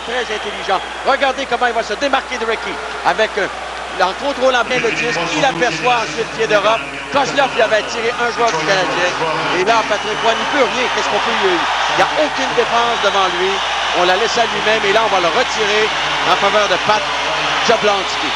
[0.00, 0.80] Très, très intelligent.
[1.06, 2.72] Regardez comment il va se démarquer de Ricky.
[3.06, 3.46] Avec, euh,
[4.00, 6.80] en contrôlant bien le disque, il aperçoit ensuite pied d'Europe.
[7.12, 9.10] Kozlov, il avait tiré un joueur du Canadien.
[9.58, 10.86] Et là, Patrick Roy n'y peut rien.
[10.94, 13.50] Qu'est-ce qu'on peut lui Il n'y a aucune défense devant lui.
[13.98, 15.88] On l'a laissé à lui-même et là, on va le retirer
[16.30, 17.02] en faveur de Pat
[17.66, 18.30] Jablonski.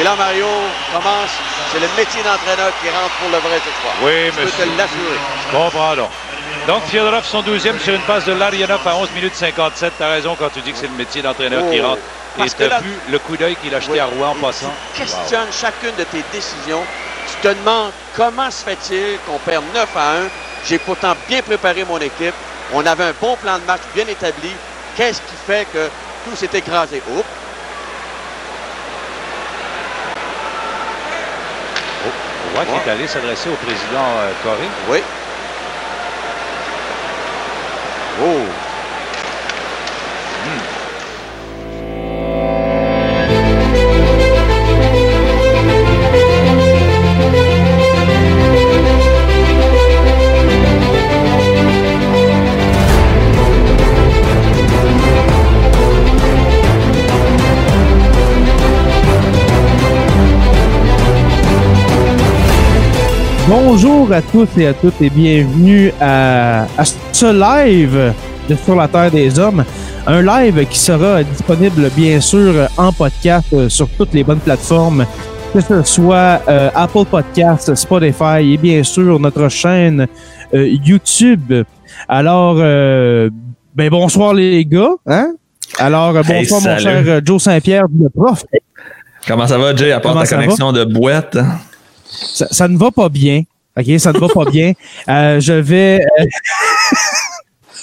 [0.00, 0.48] Et là, Mario
[0.90, 1.36] commence.
[1.70, 3.92] C'est le métier d'entraîneur qui rentre pour le vrai cette fois.
[4.02, 5.20] Oui, Je peux te l'assurer.
[5.46, 6.10] Je comprends, donc.
[6.66, 9.94] Donc, Fyodorov, son 12e sur une passe de Larionov à 11 minutes 57.
[9.98, 11.88] T'as raison quand tu dis que c'est le métier d'entraîneur qui Oh.
[11.88, 12.02] rentre.
[12.38, 13.98] Et t'as là- vu le coup d'œil qu'il a jeté Oui.
[13.98, 14.72] à Rouen en passant?
[14.94, 16.82] Tu questionnes chacune de tes décisions.
[17.28, 20.28] Tu te demandes comment se fait-il qu'on perd 9 à 1.
[20.66, 22.34] J'ai pourtant bien préparé mon équipe.
[22.72, 24.50] On avait un bon plan de match bien établi.
[24.96, 25.88] Qu'est-ce qui fait que
[26.24, 27.02] tout s'est écrasé?
[27.10, 27.24] Oups.
[32.54, 34.68] Rouen qui est allé s'adresser au président euh, Corée.
[34.88, 35.02] Oui.
[38.14, 38.71] Oh.
[63.84, 68.14] Bonjour à tous et à toutes et bienvenue à, à ce live
[68.48, 69.64] de Sur la Terre des Hommes.
[70.06, 75.04] Un live qui sera disponible bien sûr en podcast euh, sur toutes les bonnes plateformes,
[75.52, 80.06] que ce soit euh, Apple Podcast, Spotify et bien sûr notre chaîne
[80.54, 81.52] euh, YouTube.
[82.08, 83.30] Alors, euh,
[83.74, 84.92] ben bonsoir les gars.
[85.08, 85.32] Hein?
[85.80, 88.44] Alors, Hey, bonsoir mon cher Joe Saint-Pierre, le prof.
[89.26, 90.42] Comment ça va, Jay, à part Comment ta va?
[90.42, 91.36] connexion de boîte?
[92.06, 93.42] ça, ça ne va pas bien.
[93.76, 94.72] OK, ça ne va pas bien.
[95.08, 96.00] Euh, je vais.
[96.20, 96.24] euh,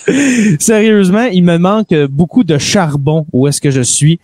[0.60, 4.20] Sérieusement, il me manque beaucoup de charbon où est-ce que je suis.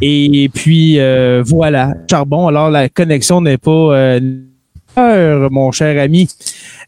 [0.00, 2.48] Et puis, euh, voilà, charbon.
[2.48, 6.28] Alors, la connexion n'est pas euh, mon cher ami.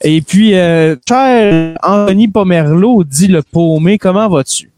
[0.03, 4.71] Et puis, euh, cher Anthony Pomerleau dit le paumé, comment vas-tu?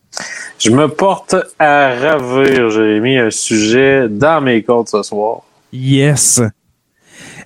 [0.59, 2.71] Je me porte à ravir.
[2.71, 5.41] J'ai mis un sujet dans mes cordes ce soir.
[5.73, 6.43] Yes.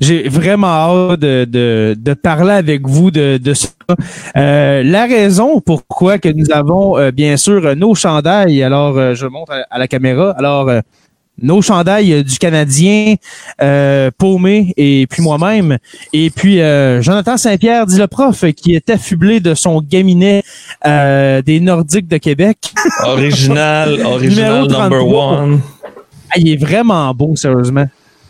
[0.00, 3.68] J'ai vraiment hâte de, de, de parler avec vous de, de ça.
[4.36, 9.26] Euh, la raison pourquoi que nous avons euh, bien sûr nos chandails, alors euh, je
[9.26, 10.80] montre à, à la caméra, alors euh,
[11.40, 13.14] nos chandails du Canadien,
[13.60, 15.78] euh, Paumé et puis moi-même,
[16.12, 20.42] et puis euh, Jonathan Saint-Pierre dit le prof qui est affublé de son gaminet
[20.86, 22.58] euh, des Nordiques de Québec.
[23.04, 25.32] Original, original number 33.
[25.42, 25.60] one.
[26.30, 27.86] Ah, il est vraiment beau, sérieusement.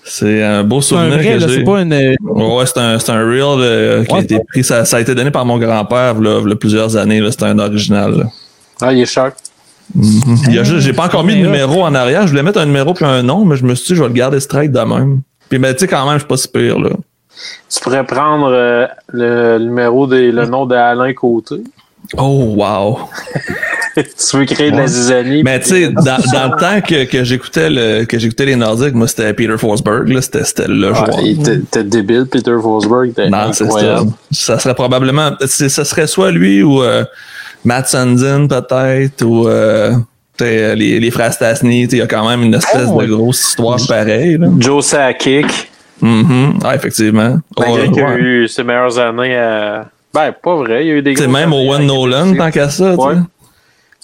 [0.09, 1.55] C'est un beau C'est un souvenir vrai, que là, j'ai.
[1.57, 2.17] c'est pas une.
[2.21, 4.63] Ouais, c'est un, c'est un reel euh, qui a été pris.
[4.63, 7.21] Ça, ça a été donné par mon grand-père là, il y a plusieurs années.
[7.21, 7.31] là.
[7.33, 8.13] C'est un original.
[8.19, 8.25] là.
[8.81, 9.19] Ah, il est.
[10.49, 12.23] Il a juste, j'ai pas encore mis de numéro en arrière.
[12.23, 14.09] Je voulais mettre un numéro puis un nom, mais je me suis dit, je vais
[14.09, 15.23] le garder straight de même.
[15.49, 16.91] Puis, mais tu sais, quand même, je suis pas si pire, là.
[17.71, 21.57] Tu pourrais prendre euh, le numéro des le nom d'Alain Côté.
[22.17, 22.99] Oh, wow.
[24.31, 25.43] tu veux créer de la zizanie.
[25.43, 28.95] Mais tu sais, dans, dans le temps que, que j'écoutais le, que j'écoutais les Nordiques,
[28.95, 30.21] moi, c'était Peter Forsberg, là.
[30.23, 31.19] C'était, c'était le Ouais, joueur.
[31.25, 33.11] était débile, Peter Forsberg.
[33.11, 33.65] était Non, c'est ça.
[33.65, 34.11] incroyable.
[34.31, 37.05] Ça serait probablement, c'est- ça serait soit lui ou euh,
[37.65, 39.93] Matt Sandin peut-être ou euh,
[40.37, 41.85] t'sais, les, les frères Stasny.
[41.85, 44.37] Il y a quand même une espèce Oh, de grosse histoire pareille.
[44.39, 44.49] Là.
[44.59, 45.47] Joe Sakic,
[46.03, 46.59] Mhm.
[46.63, 47.39] Ah, effectivement.
[47.59, 49.87] malgré qu'il a eu ses meilleures années à.
[50.13, 52.95] Ben, pas vrai, il y a eu des grosses même Owen Nolan, tant qu'à ça.
[52.95, 53.15] Ouais.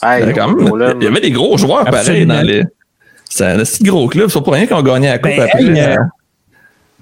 [0.02, 0.94] Hey, Il y avait quand même- Nolan.
[1.00, 2.64] il y avait des gros joueurs pareils dans les.
[3.30, 4.28] C'est un petit gros club.
[4.28, 5.62] C'est pas pour rien qu'ils ont gagné la coupe Ben, après.
[5.62, 5.96] hey, euh,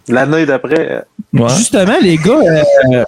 [0.09, 1.49] L'année d'après, Ouais.
[1.51, 2.41] Justement, les gars,
[2.93, 3.05] euh,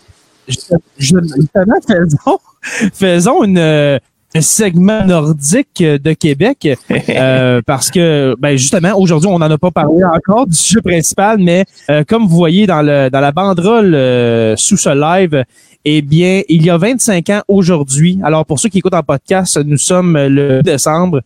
[0.46, 0.58] ju-
[0.98, 2.38] justement, faisons,
[2.94, 3.98] faisons une, euh,
[4.34, 6.68] un segment nordique de Québec
[7.10, 11.36] euh, parce que ben justement aujourd'hui on n'en a pas parlé encore du sujet principal
[11.38, 15.44] mais euh, comme vous voyez dans le dans la banderole euh, sous ce live
[15.84, 19.58] eh bien il y a 25 ans aujourd'hui alors pour ceux qui écoutent en podcast
[19.64, 21.20] nous sommes le décembre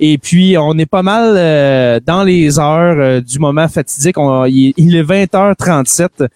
[0.00, 4.16] et puis on est pas mal euh, dans les heures du moment fatidique
[4.48, 6.28] il, est 20h37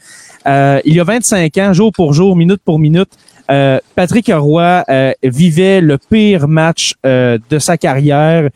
[0.45, 3.11] Euh, il y a 25 ans jour pour jour minute pour minute
[3.51, 8.49] euh, Patrick Roy euh, vivait le pire match euh, de sa carrière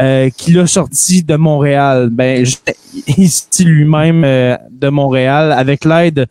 [0.00, 2.08] euh, qu'il a sorti de Montréal.
[2.10, 6.26] Ben, dit lui-même euh, de Montréal avec l'aide de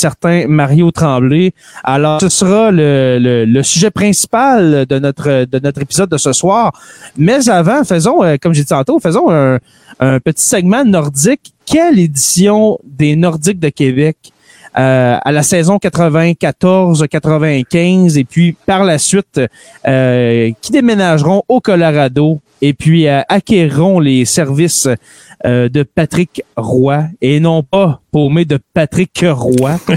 [0.00, 1.52] certain Mario Tremblay.
[1.84, 6.72] Alors, ce sera le, le, sujet principal de notre de notre épisode de ce soir.
[7.16, 9.58] Mais avant, faisons, euh, comme j'ai dit tantôt, faisons un,
[10.00, 11.52] un petit segment nordique.
[11.66, 14.16] Quelle édition des Nordiques de Québec
[14.78, 19.40] euh, à la saison 94-95 et puis par la suite
[19.86, 24.88] euh, qui déménageront au Colorado et puis euh, acquériront les services
[25.46, 29.78] euh, de Patrick Roy et non pas paumé de Patrick Roy.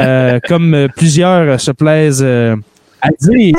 [0.00, 2.56] Euh, comme euh, plusieurs se plaisent euh,
[3.02, 3.54] à dire.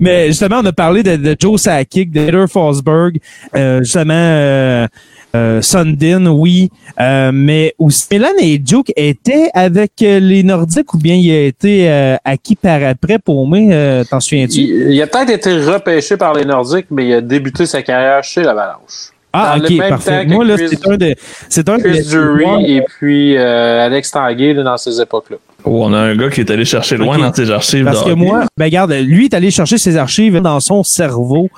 [0.00, 3.18] Mais justement, on a parlé de, de Joe Sakic, de Peter Forsberg,
[3.54, 4.86] euh, justement euh,
[5.34, 11.30] euh, Sundin, oui, mais aussi Milan et Duke étaient avec les Nordiques ou bien il
[11.30, 11.88] a été
[12.24, 14.60] acquis par après pour moi, t'en souviens-tu?
[14.60, 18.22] Il, il a peut-être été repêché par les Nordiques, mais il a débuté sa carrière
[18.22, 19.12] chez l'Avalanche.
[19.32, 20.26] Ah, dans le ok, même parfait.
[20.26, 21.14] Moi, là, c'est un de,
[21.48, 25.38] c'est un Drury et puis Alex Tanguay là, dans ces époques-là.
[25.64, 27.84] Oh, on a un gars qui est allé chercher loin dans ses archives.
[27.84, 28.20] Parce que hockey.
[28.20, 31.48] moi, ben regarde, lui est allé chercher ses archives dans son cerveau.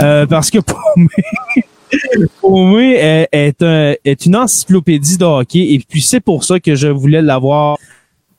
[0.00, 1.08] Euh, parce que pour moi,
[2.40, 5.72] pour moi, est, est, un- est une encyclopédie de hockey.
[5.74, 7.76] Et puis c'est pour ça que je voulais l'avoir.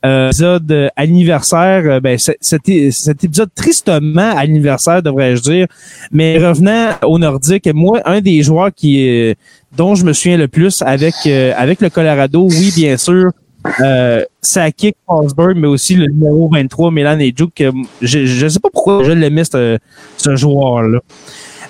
[0.06, 5.66] Euh, épisode euh, anniversaire, euh, ben c'était cet épisode tristement anniversaire devrais-je dire,
[6.12, 9.34] mais revenant au Nordique, moi un des joueurs qui
[9.76, 13.32] dont je me souviens le plus avec euh, avec le Colorado, oui bien sûr,
[13.80, 17.62] euh, Sakic, Forsberg, mais aussi le numéro 23, Milan et Duke.
[18.00, 19.78] Je ne sais pas pourquoi je l'aimais, ce,
[20.16, 21.00] ce joueur-là.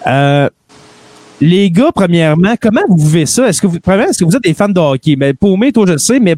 [0.07, 0.49] Euh,
[1.41, 3.49] les gars, premièrement, comment vous vivez ça?
[3.49, 5.15] Est-ce que vous, premièrement, est-ce que vous êtes des fans de hockey?
[5.17, 6.35] Ben, pour moi, toi, je le sais, mais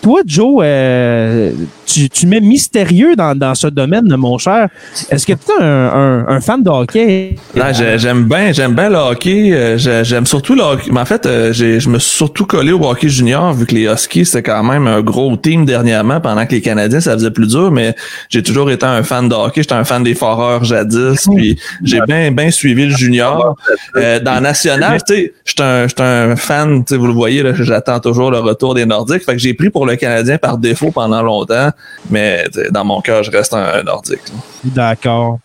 [0.00, 1.50] toi, Joe, euh,
[1.86, 4.68] tu, tu mets mystérieux dans, dans ce domaine, mon cher.
[5.10, 7.36] Est-ce que tu es un, un, un fan de hockey?
[7.56, 9.52] Non, j'ai- j'aime bien, j'aime bien le hockey.
[9.52, 10.90] euh, j'ai- J'aime surtout le hockey.
[10.92, 13.84] Mais en fait, euh, je me suis surtout collé au hockey junior vu que les
[13.86, 17.48] Huskies c'était quand même un gros team dernièrement, pendant que les Canadiens ça faisait plus
[17.48, 17.70] dur.
[17.70, 17.94] Mais
[18.28, 19.62] j'ai toujours été un fan de hockey.
[19.62, 21.26] J'étais un fan des Foreurs jadis.
[21.34, 23.56] Puis j'ai bien, bien suivi le junior.
[23.96, 26.84] Euh, dans national, tu sais, j'étais un, j'étais un fan.
[26.84, 29.24] Tu sais, vous le voyez là, j'attends toujours le retour des Nordiques.
[29.24, 31.70] Fait que j'ai pris pour le Canadien par défaut pendant longtemps.
[32.10, 34.20] Mais dans mon cœur, je reste un, un Nordique.
[34.62, 35.38] D'accord.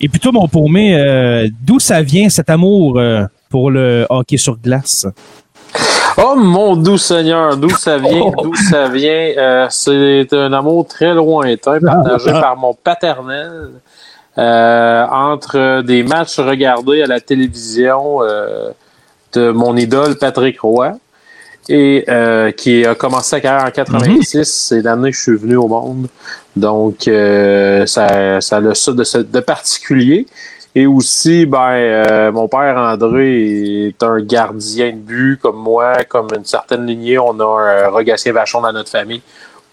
[0.00, 4.36] Et puis toi, mon paumé, euh, d'où ça vient cet amour euh, pour le hockey
[4.36, 5.06] sur glace?
[6.16, 9.32] Oh mon doux Seigneur, d'où ça vient, d'où ça vient.
[9.36, 13.70] Euh, c'est un amour très lointain partagé par mon paternel
[14.40, 18.70] euh, entre des matchs regardés à la télévision euh,
[19.34, 20.96] de mon idole Patrick Roy
[21.68, 24.44] et euh, qui a commencé sa carrière en 86.
[24.44, 26.08] C'est l'année que je suis venu au monde.
[26.56, 28.56] Donc, ça, ça a ça
[28.92, 30.26] de, de particulier.
[30.74, 36.28] Et aussi, ben, euh, mon père André est un gardien de but comme moi, comme
[36.34, 37.18] une certaine lignée.
[37.18, 39.22] On a un Rogatien Vachon dans notre famille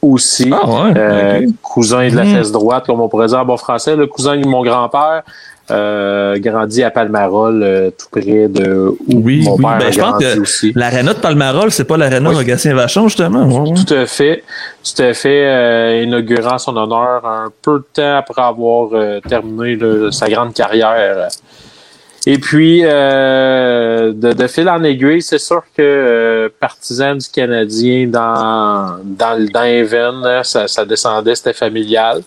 [0.01, 0.51] aussi.
[0.53, 0.93] Ah ouais.
[0.97, 2.35] Euh, cousin de la Mhm.
[2.35, 3.95] fesse droite, comme on pourrait dire en bon français.
[3.95, 5.23] Le cousin de mon grand-père
[5.69, 9.63] euh, grandit à Palmarol, euh, tout près de où Oui, mon oui.
[9.63, 10.71] père Ben, a je pense que aussi.
[10.75, 12.35] L'aréna de Palmarol, c'est pas l'aréna Oui.
[12.37, 13.43] Rogatien Vachon, justement.
[13.45, 13.75] Ouais, ouais.
[13.85, 14.43] Tout à fait.
[14.81, 15.45] Tout à fait.
[15.45, 19.77] euh, inaugurant son honneur un peu de temps après avoir euh, terminé
[20.11, 21.27] sa grande carrière.
[22.29, 28.07] Et puis, euh, de, de fil en aiguille, c'est sûr que euh, partisan du Canadien
[28.07, 32.21] dans, dans, dans ça, ça descendait, c'était familial.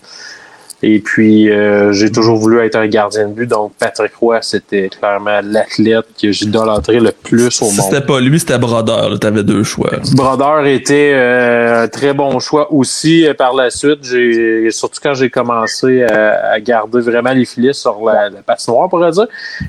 [0.83, 3.45] Et puis, euh, j'ai toujours voulu être un gardien de but.
[3.47, 7.73] Donc, Patrick Roy, c'était clairement l'athlète que j'idolâtrais le plus au Si monde.
[7.91, 9.19] c'était pas lui, c'était Brodeur.
[9.19, 9.91] Tu avais deux choix.
[10.13, 13.99] Brodeur était euh, un très bon choix aussi euh, par la suite.
[14.03, 18.85] J'ai surtout quand j'ai commencé à, à garder vraiment les filets sur la, la patinoire,
[18.85, 19.27] on pourrait dire.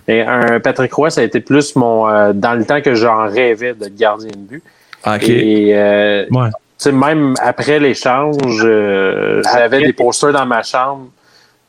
[0.09, 3.27] Et un Patrick Roy, ça a été plus mon euh, dans le temps que j'en
[3.29, 4.63] rêvais de gardien de but.
[5.07, 5.29] OK.
[5.29, 6.49] Et euh, Ouais.
[6.83, 11.07] Tu sais, même après l'échange, euh, j'avais des posters dans ma chambre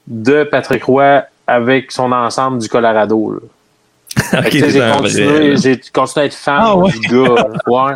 [0.08, 3.40] de Patrick Roy avec son ensemble du Colorado.
[4.50, 5.56] j'ai continué, vrai.
[5.58, 6.92] j'ai continué à être fan Ah ouais.
[6.92, 7.48] du gars.
[7.68, 7.94] Ouais.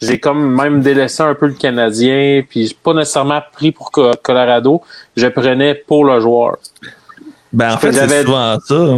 [0.00, 4.10] J'ai comme même délaissé un peu le Canadien, puis j'ai pas nécessairement pris pour Co-
[4.20, 4.82] Colorado,
[5.16, 6.56] je prenais pour le joueur.
[7.52, 8.96] Ben, en fait, c'est souvent ça.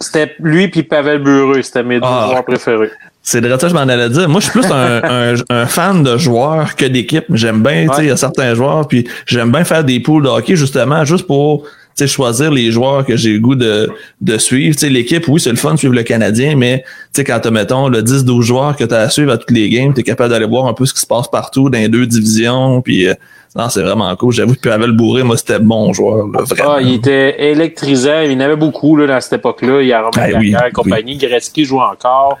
[0.00, 2.28] C'était lui puis Pavel Bureux, c'était mes deux Ah.
[2.30, 2.92] joueurs préférés.
[3.22, 4.28] C'est de ça je m'en allais dire.
[4.28, 7.26] Moi, je suis plus un, un, un fan de joueurs que d'équipe.
[7.30, 10.24] J'aime bien, tu sais, il y a certains joueurs, puis j'aime bien faire des poules
[10.24, 11.64] de hockey, justement, juste pour
[11.98, 14.76] tu sais, choisir les joueurs que j'ai le goût de, de suivre.
[14.76, 17.40] Tu sais, l'équipe, oui, c'est le fun de suivre le Canadien, mais tu sais, quand
[17.40, 20.00] tu mettons, le 10-12 joueurs que tu as à suivre à toutes les games, tu
[20.00, 22.80] es capable d'aller voir un peu ce qui se passe partout dans les deux divisions.
[22.82, 23.14] Puis, euh,
[23.56, 24.32] non, c'est vraiment cool.
[24.32, 26.28] J'avoue que Pavel Bourré, moi, c'était bon joueur.
[26.28, 26.74] Là, vraiment.
[26.76, 28.20] Ah, il était électrisant.
[28.20, 29.82] Il y en avait beaucoup là, dans cette époque-là.
[29.82, 30.72] Il y a Romain oui, Gallagher et oui.
[30.72, 31.16] compagnie.
[31.16, 32.38] Gretzky joue encore.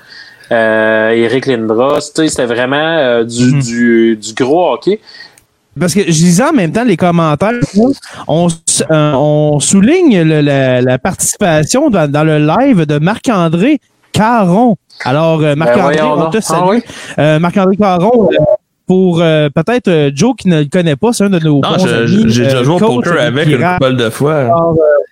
[0.52, 1.98] Euh, Eric Lindros.
[2.14, 3.60] Tu sais, C'était vraiment euh, du, Mhm.
[3.62, 5.00] du, du gros hockey.
[5.78, 7.52] Parce que je lisais en même temps les commentaires.
[8.26, 8.48] On,
[8.90, 13.78] euh, on souligne le- la, la participation dans, dans le live de Marc-André
[14.12, 14.76] Caron.
[15.04, 16.68] Alors, euh, Marc-André, Ben, voyons on te Ah salue.
[16.70, 16.82] oui?
[17.20, 18.36] Euh, Marc-André Caron, euh,
[18.88, 21.76] pour euh, peut-être euh, Joe qui ne le connaît pas, c'est un de nos Non,
[21.76, 22.24] bons je- amis.
[22.28, 24.34] j'ai déjà joué au poker avec une couple de fois.
[24.36, 25.04] Alors, euh,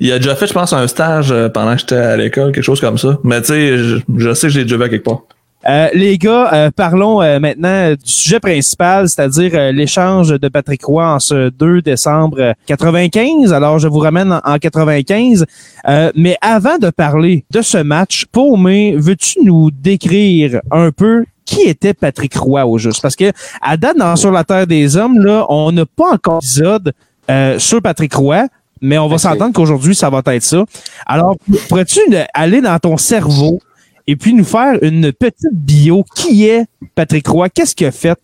[0.00, 2.64] Il a déjà fait, je pense, un stage euh, pendant que j'étais à l'école, quelque
[2.64, 3.18] chose comme ça.
[3.22, 5.20] Mais tu sais, je, je sais que je l'ai déjà vu à quelque part.
[5.68, 10.82] Euh, les gars, euh, parlons euh, maintenant du sujet principal, c'est-à-dire euh, l'échange de Patrick
[10.82, 13.52] Roy en ce 2 décembre euh, 95.
[13.52, 15.44] Alors, je vous ramène en, en 95.
[15.86, 21.60] Euh, mais avant de parler de ce match, Paumé, veux-tu nous décrire un peu qui
[21.62, 23.02] était Patrick Roy au juste?
[23.02, 23.30] Parce que
[23.60, 26.94] à date, dans Sur la Terre des Hommes, là, on n'a pas encore d'épisode
[27.30, 28.46] euh, sur Patrick Roy.
[28.80, 30.64] Mais on va s'entendre qu'aujourd'hui, ça va être ça.
[31.06, 31.36] Alors,
[31.68, 32.00] pourrais-tu
[32.34, 33.60] aller dans ton cerveau
[34.06, 36.04] et puis nous faire une petite bio?
[36.14, 37.48] Qui est Patrick Roy?
[37.50, 38.18] Qu'est-ce qu'il a fait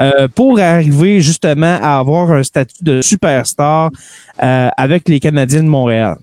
[0.00, 3.90] euh, pour arriver justement à avoir un statut de superstar
[4.42, 6.18] euh, avec les Canadiens de Montréal?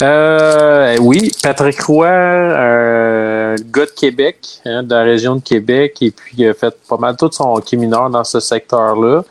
[0.00, 6.10] Euh, oui, Patrick Roy, euh, gars de Québec, hein, de la région de Québec, et
[6.10, 9.22] puis il a fait pas mal tout son hockey mineur dans ce secteur-là.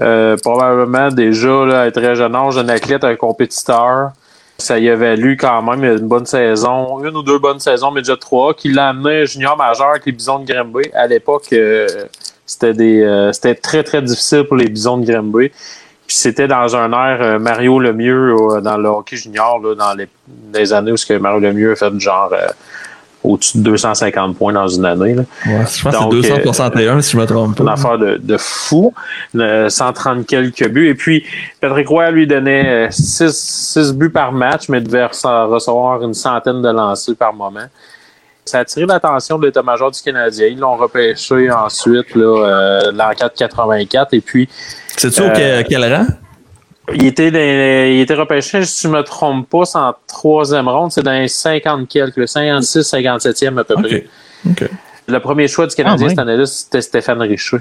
[0.00, 4.12] Euh, probablement déjà là, à très jeune âge, un athlète, un compétiteur.
[4.58, 8.02] Ça y a valu quand même une bonne saison, une ou deux bonnes saisons, mais
[8.02, 10.90] déjà trois, qui l'a amené junior majeur avec les Bisons de Granby.
[10.92, 11.86] À l'époque, euh,
[12.50, 15.50] c'était des, euh, c'était très très difficile pour les Bisons de Granby.
[16.06, 19.94] Puis c'était dans un air euh, Mario Lemieux euh, dans le hockey junior, là, dans
[20.52, 22.34] les, années où ce que Mario Lemieux a fait genre
[23.22, 25.14] au-dessus de 250 points dans une année.
[25.14, 25.22] Là.
[25.46, 27.72] Ouais, je pense Donc, que c'est 261 si je me trompe Une pas.
[27.72, 28.94] affaire de, de fou.
[29.36, 30.88] Euh, 130 quelques buts.
[30.88, 31.24] Et puis,
[31.60, 36.68] Patrick Roy lui donnait 6 buts par match, mais devait rece- recevoir une centaine de
[36.70, 37.66] lancers par moment.
[38.44, 40.46] Ça a attiré l'attention de l'état-major du Canadien.
[40.46, 44.14] Ils l'ont repêché ensuite, là, euh, l'enquête 84.
[44.14, 44.48] Et puis,
[44.96, 46.06] C'est-tu au Euh, quel rang?
[46.94, 47.28] Il était,
[47.94, 50.92] il était repêché, si je me trompe pas, c'est en troisième ronde.
[50.92, 54.06] C'est dans les 50 quelques, le 56, 57e à peu près.
[55.06, 57.58] Le premier choix du Canadien Ah, cette année-là, c'était Stéphane Richer.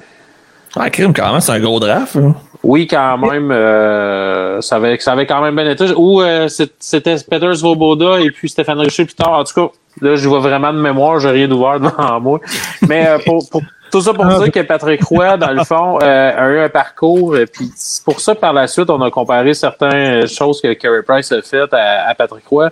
[0.76, 2.16] Ah, crime, quand même, c'est un gros draft.
[2.16, 2.36] hein.
[2.62, 5.86] Oui, quand même, euh, ça, avait, ça avait quand même bien été.
[5.96, 6.48] Ou euh,
[6.80, 9.32] c'était Peter Svoboda et puis Stéphane Richer plus tard.
[9.32, 12.40] En tout cas, là, je vois vraiment de mémoire, j'ai rien d'ouvert devant moi.
[12.88, 16.00] Mais euh, pour, pour- tout ça pour Ah, dire que Patrick Roy, dans le fond,
[16.02, 17.34] euh, a eu un parcours.
[17.36, 21.02] euh, Puis c'est pour ça par la suite, on a comparé certaines choses que Carey
[21.08, 22.70] Price a faites à, à Patrick Roy.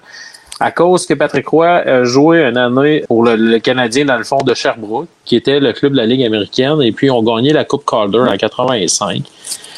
[0.60, 4.24] À cause que Patrick Roy a joué une année pour le, le Canadien, dans le
[4.24, 7.54] fond, de Sherbrooke, qui était le club de la Ligue américaine, et puis on gagné
[7.54, 9.22] la Coupe Calder en 85.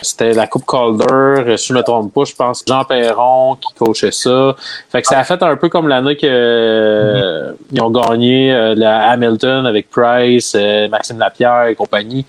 [0.01, 3.73] C'était la Coupe Calder, euh, si je me trompe pas, je pense Jean Perron qui
[3.73, 4.55] coachait ça.
[4.91, 8.75] Fait que ça a fait un peu comme l'année que euh, ils ont gagné euh,
[8.75, 10.55] la Hamilton avec Price,
[10.89, 12.25] Maxime Lapierre et compagnie.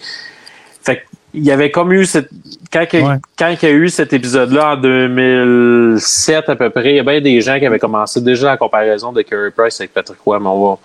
[0.83, 2.29] Fait que il y avait comme eu cette
[2.73, 3.15] quand, que- Ouais.
[3.39, 7.05] quand il y a eu cet épisode-là en 2007 à peu près, il y a
[7.05, 10.41] bien des gens qui avaient commencé déjà la comparaison de Carey Price avec Patrick Roy,
[10.41, 10.79] mais on va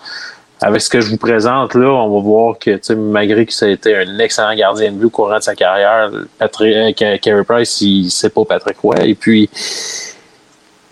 [0.62, 3.68] avec ce que je vous présente là, on va voir que malgré que ça a
[3.68, 7.44] été un excellent gardien de but au courant de sa carrière, Patrick, euh, Ca- Carey
[7.44, 8.96] Price, il c'est pas Patrick Roy.
[9.04, 9.50] Et puis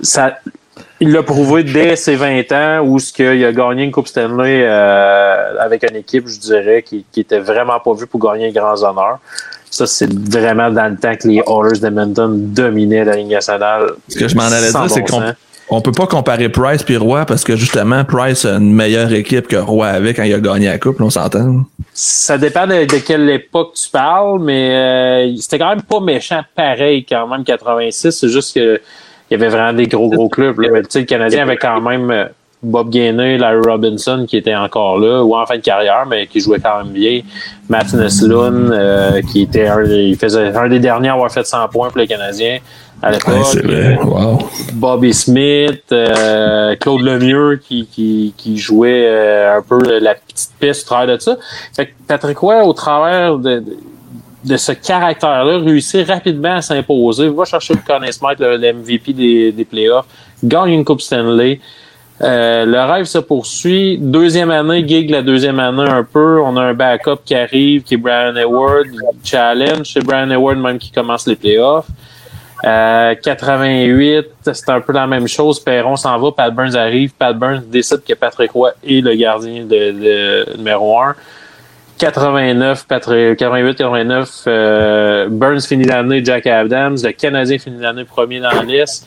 [0.01, 0.39] ça
[1.01, 4.63] il l'a prouvé dès ses 20 ans où ce qu'il a gagné une Coupe Stanley
[4.65, 8.53] euh, avec une équipe, je dirais, qui, qui était vraiment pas vue pour gagner les
[8.53, 9.19] grands honneurs.
[9.71, 13.95] Ça, c'est vraiment dans le temps que les Oilers d'Edmonton dominaient la Ligue nationale.
[14.09, 15.21] Ce que je m'en allais dire, c'est qu'on.
[15.77, 19.49] On peut pas comparer Price puis Roy parce que justement, Price a une meilleure équipe
[19.49, 21.65] que Roy avait quand il a gagné la Coupe, on s'entend.
[21.93, 27.05] Ça dépend de, quelle époque tu parles, mais euh, c'était quand même pas méchant pareil
[27.05, 28.11] quand même 86.
[28.11, 28.81] C'est juste que
[29.31, 30.61] il y avait vraiment des gros gros clubs.
[30.61, 30.69] Là.
[30.73, 32.27] Mais le Canadien avait quand même euh,
[32.63, 36.41] Bob Gainey, Larry Robinson qui était encore là, ou en fin de carrière, mais qui
[36.41, 37.21] jouait quand même bien.
[37.69, 41.69] Matt Neslund, euh, qui était un, il faisait un des derniers à avoir fait 100
[41.69, 42.59] points pour les Canadiens
[43.05, 43.35] à l'époque.
[43.65, 43.99] Ouais.
[44.03, 44.39] Wow.
[44.75, 50.87] Bobby Smith, euh, Claude Lemieux qui, qui, qui jouait euh, un peu la petite piste
[50.87, 51.37] au travers de ça.
[51.77, 53.77] Fait que Patrick Roy, au travers de, de-
[54.45, 59.15] de ce caractère-là, réussir rapidement à s'imposer, va chercher le Conn Smith, le, le MVP
[59.15, 60.05] des, des playoffs,
[60.43, 61.61] gagne une Coupe Stanley.
[62.21, 63.97] Euh, le rêve se poursuit.
[63.99, 66.41] Deuxième année, gig la deuxième année un peu.
[66.45, 68.87] On a un backup qui arrive, qui est Brian Hayward.
[69.25, 71.87] Challenge, c'est Brian Hayward même qui commence les playoffs.
[72.65, 75.61] Euh, 88, c'est un peu la même chose.
[75.61, 77.13] Perron s'en va, Pat Burns arrive.
[77.13, 81.15] Pat Burns décide que Patrick Roy est le gardien de, numéro 1.
[81.99, 86.97] 89, 88, 89, euh, Burns finit l'année, Jack Adams.
[87.03, 89.07] Le Canadien finit l'année premier dans la liste.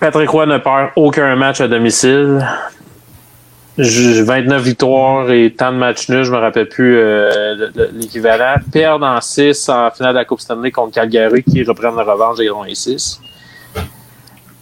[0.00, 2.44] Patrick Roy ne perd aucun match à domicile.
[3.78, 8.56] 29 victoires et tant de matchs nuls, je me rappelle plus euh, l'équivalent.
[8.72, 12.40] Perdre en 6 en finale de la Coupe Stanley contre Calgary qui reprennent la revanche
[12.40, 13.20] et les 6.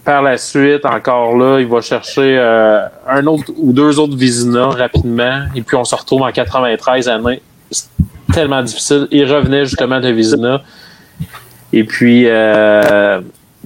[0.05, 4.69] Par la suite, encore là, il va chercher euh, un autre ou deux autres Vizina
[4.69, 5.47] rapidement.
[5.55, 7.41] Et puis on se retrouve en 93 années.
[7.71, 7.89] C'est
[8.33, 9.09] tellement difficile.
[9.11, 10.63] Il revenait justement de Vizina.
[11.73, 13.21] Et puis euh,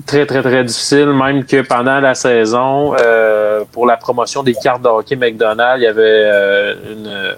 [0.07, 4.83] très, très, très difficile, même que pendant la saison, euh, pour la promotion des cartes
[4.83, 7.37] de hockey McDonald's, il y avait euh, une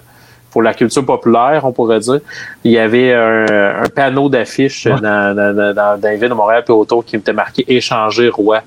[0.51, 2.21] pour la culture populaire, on pourrait dire.
[2.63, 5.01] Il y avait un, un panneau d'affiches ouais.
[5.01, 8.61] dans, dans, dans, dans, les villes de Montréal et autour qui était marqué Échanger roi.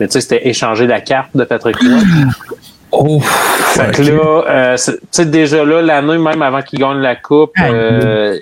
[0.00, 2.00] Mais tu sais, c'était échanger la carte de Patrick Roy.
[2.90, 7.16] Oh, fait que là, euh, tu sais, déjà là, l'année même avant qu'il gagne la
[7.16, 8.38] coupe, euh,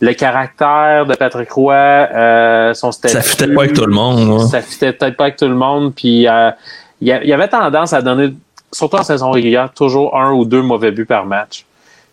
[0.00, 3.14] le caractère de Patrick Roy, euh, son statut.
[3.14, 4.40] Ça fitait pas avec tout le monde.
[4.40, 4.46] Hein.
[4.48, 5.94] Ça fitait peut-être pas avec tout le monde.
[5.94, 6.50] Puis euh,
[7.00, 8.34] il y avait tendance à donner,
[8.72, 11.64] surtout en saison régulière, toujours un ou deux mauvais buts par match.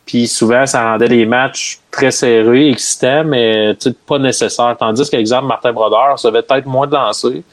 [0.05, 4.75] Puis souvent, ça rendait les matchs très serrés, excitants, mais pas nécessaires.
[4.77, 7.43] Tandis qu'exemple, Martin Brodeur, ça avait peut-être moins de lancer,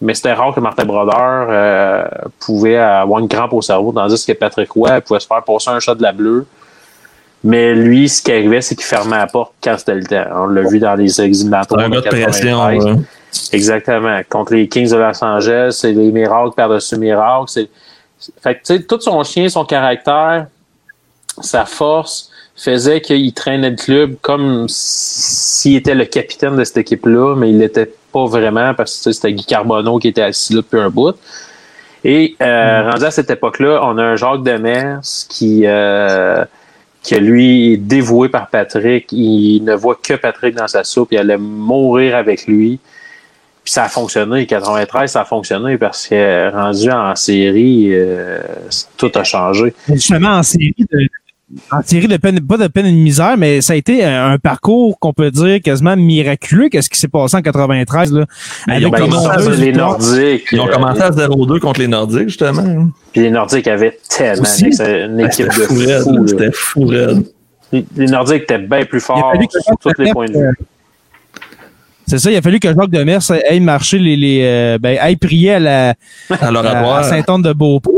[0.00, 2.04] mais c'était rare que Martin Brodeur euh,
[2.38, 5.80] pouvait avoir une crampe au cerveau, tandis que Patrick Roy pouvait se faire passer un
[5.80, 6.46] shot de la bleue.
[7.44, 10.24] Mais lui, ce qui arrivait, c'est qu'il fermait la porte quand c'était le temps.
[10.34, 11.80] On l'a vu dans les éliminatoires.
[11.80, 12.64] Un gars de pression.
[12.66, 12.78] Ouais.
[13.52, 14.20] Exactement.
[14.28, 17.48] Contre les Kings de Los Angeles, c'est les miracles par-dessus miracles.
[17.48, 17.68] C'est...
[18.42, 20.48] Fait que, tu sais, tout son chien, son caractère,
[21.40, 27.36] sa force faisait qu'il traînait le club comme s'il était le capitaine de cette équipe-là,
[27.36, 30.80] mais il l'était pas vraiment parce que c'était Guy Carbonneau qui était assis là depuis
[30.80, 31.14] un bout.
[32.04, 32.90] Et euh, mm.
[32.90, 36.44] rendu à cette époque-là, on a un Jacques Demers qui, euh,
[37.08, 39.10] qui lui est dévoué par Patrick.
[39.12, 41.08] Il ne voit que Patrick dans sa soupe.
[41.12, 42.78] Il allait mourir avec lui.
[43.64, 44.44] Puis ça a fonctionné.
[44.44, 48.40] 93, ça a fonctionné parce que rendu en série, euh,
[48.98, 49.74] tout a changé.
[51.70, 54.32] En série de peine, pas de peine et de misère, mais ça a été un,
[54.32, 56.68] un parcours qu'on peut dire quasiment miraculeux.
[56.68, 58.26] Qu'est-ce qui s'est passé en 93 là?
[58.68, 60.46] Ils ont commencé les Nordiques.
[60.52, 62.88] Ils ont commencé à 0-2 contre les Nordiques justement.
[63.12, 64.66] Puis les Nordiques avaient tellement Aussi?
[64.66, 66.28] une équipe de fou.
[66.28, 67.24] C'était fou, raide.
[67.72, 70.58] Les les Nordiques étaient bien plus Il a forts sur tous les points de vue.
[72.06, 75.16] C'est ça, il a fallu que Jacques Demers aille marcher les, les euh, ben, aille
[75.16, 75.94] prier à la
[76.40, 77.04] À leur à, avoir.
[77.04, 77.92] Saint-Anne de Beaupré.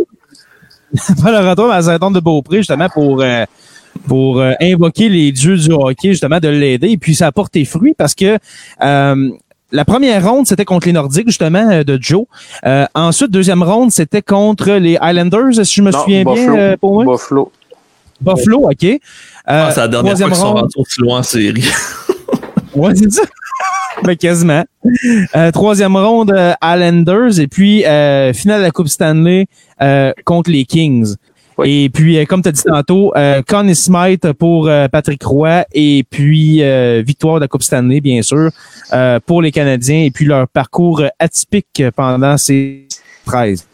[1.48, 3.44] retour mais à Saint-Anne de Beaupré, justement, pour euh,
[4.06, 6.88] pour euh, invoquer les dieux du hockey, justement, de l'aider.
[6.90, 8.38] Et puis ça a porté fruit parce que
[8.82, 9.30] euh,
[9.72, 12.24] la première ronde, c'était contre les Nordiques, justement, euh, de Joe.
[12.66, 16.52] Euh, ensuite, deuxième ronde, c'était contre les Islanders, si je me Non, souviens Buffalo.
[16.54, 17.14] bien, euh, pour moi.
[17.14, 17.52] Buffalo.
[18.20, 18.84] Buffalo, OK.
[18.84, 18.98] Euh,
[19.46, 21.64] Ah, c'est la dernière fois qu'ils sont rendus aussi loin en série.
[22.74, 23.22] Ouais, c'est ça.
[24.04, 24.64] ben, quasiment.
[25.36, 27.38] Euh, troisième ronde, euh, Islanders.
[27.40, 29.46] Et puis, euh, finale de la Coupe Stanley
[29.82, 31.16] euh, contre les Kings.
[31.58, 31.84] Oui.
[31.84, 35.64] Et puis, euh, comme tu as dit tantôt, euh, Conn Smythe pour euh, Patrick Roy.
[35.72, 38.50] Et puis, euh, victoire de la Coupe Stanley, bien sûr,
[38.92, 40.04] euh, pour les Canadiens.
[40.04, 42.86] Et puis, leur parcours atypique pendant ces
[43.26, 43.66] 13.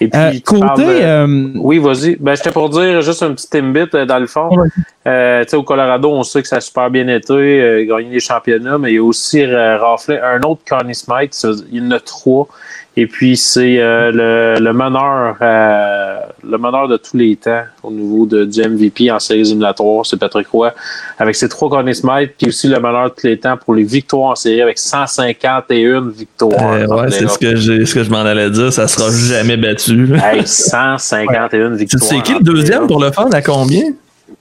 [0.00, 0.60] Et puis, Euh, côté...
[0.60, 2.16] parles euh, Oui, vas-y.
[2.16, 4.48] Ben, j'étais pour dire juste un petit timbit euh, dans le fond.
[4.56, 4.68] Ouais.
[5.06, 8.20] Euh, tu sais, au Colorado, on sait que ça a super bien été, gagné des
[8.20, 11.36] championnats, mais il y a aussi raflé un autre Connie Smythe.
[11.70, 12.48] Il y en a trois.
[12.94, 14.10] Et puis, c'est euh,
[14.58, 19.10] le, le meneur euh, le meneur de tous les temps au niveau de, du MVP
[19.10, 20.72] en séries éliminatoires, c'est Patrick Roy,
[21.18, 23.84] avec ses trois Connie Smythe, puis aussi le meneur de tous les temps pour les
[23.84, 26.52] victoires en série avec 151 victoires.
[26.74, 28.70] Euh, ouais, c'est ce que j'ai, ce que je m'en allais dire.
[28.72, 30.14] Ça sera jamais battu.
[30.22, 32.02] Hey, 151 Tu victoires.
[32.02, 33.26] sais qui le deuxième pour le faire?
[33.32, 33.84] À combien?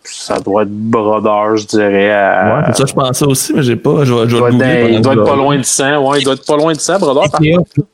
[0.04, 2.12] Ça doit être Brodeur, je dirais.
[2.12, 4.04] à- Ouais, c'est ça, je pensais aussi, mais j'ai pas.
[4.04, 5.98] Je je il doit, être, il doit être pas loin de 100.
[6.10, 7.30] Ouais, il doit être pas loin de 100, Brodeur.
[7.30, 7.58] Par playoffs.
[7.76, 7.88] contre,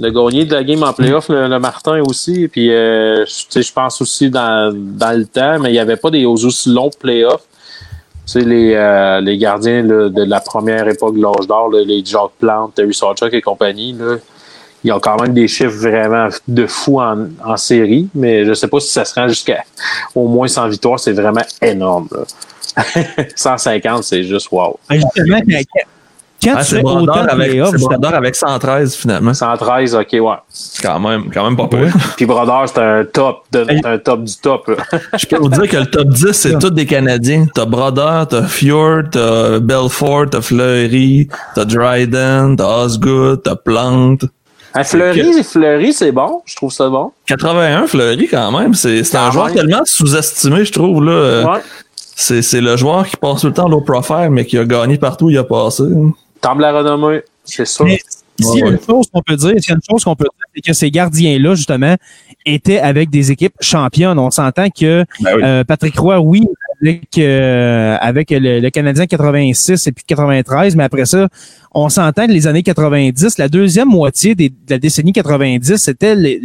[0.00, 2.48] le gagné de la game en playoff, le, Martin aussi.
[2.48, 6.24] Puis, euh, je- pense aussi dans, dans le temps, mais il n'y avait pas des
[6.24, 7.42] aussi longs playoffs.
[8.34, 12.94] Les, euh, les gardiens de la première époque de l'âge d'or, les Jacques Plante, Terry
[12.94, 13.96] Sawchuk et compagnie,
[14.84, 18.68] ils ont quand même des chiffres vraiment de fou en, en série, mais je sais
[18.68, 19.64] pas si ça se rend jusqu'à
[20.14, 22.08] au moins 100 victoires, c'est vraiment énorme.
[22.12, 22.22] là.
[23.34, 24.78] 150, c'est juste wow.
[24.88, 25.40] Ben, justement,
[26.42, 28.94] quand, Ah, tu c'est fais autant Brodeur de avec, playoffs, c'est justement, Brodeur avec 113
[28.94, 29.34] finalement.
[29.34, 30.34] 113, ok, ouais.
[30.48, 31.86] C'est quand même, quand même pas peu.
[32.16, 34.68] Puis Brodeur, c'est un top, de, c'est un top du top.
[34.68, 34.98] là.
[35.18, 37.46] Je peux vous dire que le top 10, c'est tous des Canadiens.
[37.54, 44.24] T'as Brodeur, t'as Fjord, t'as Belfort, t'as Fleury, t'as Dryden, t'as Osgood, t'as Plante.
[44.72, 46.42] Ah, Fleury, Fleury, c'est bon.
[46.46, 47.10] Je trouve ça bon.
[47.26, 48.72] 81 Fleury quand même.
[48.74, 49.56] C'est c'est un joueur même.
[49.56, 51.04] tellement sous-estimé, je trouve.
[51.04, 51.42] Là.
[51.54, 51.60] Ouais.
[51.96, 54.96] C'est c'est le joueur qui passe tout le temps low profile, mais qui a gagné
[54.96, 55.82] partout où il a passé.
[56.40, 57.84] Temple la renommée, c'est sûr.
[57.84, 57.98] Mais
[58.40, 60.16] s'il y a Ouais, une chose qu'on peut dire, s'il y a une chose qu'on
[60.16, 61.94] peut dire, c'est que ces gardiens-là, justement,
[62.46, 64.18] étaient avec des équipes championnes.
[64.18, 65.42] On s'entend que Ben oui.
[65.44, 66.46] euh, Patrick Roy, oui,
[66.80, 71.28] avec, euh, avec le, le Canadien 86 et puis 93, mais après ça,
[71.74, 76.14] on s'entend que les années 90, la deuxième moitié des- de la décennie 90, c'était
[76.14, 76.40] les,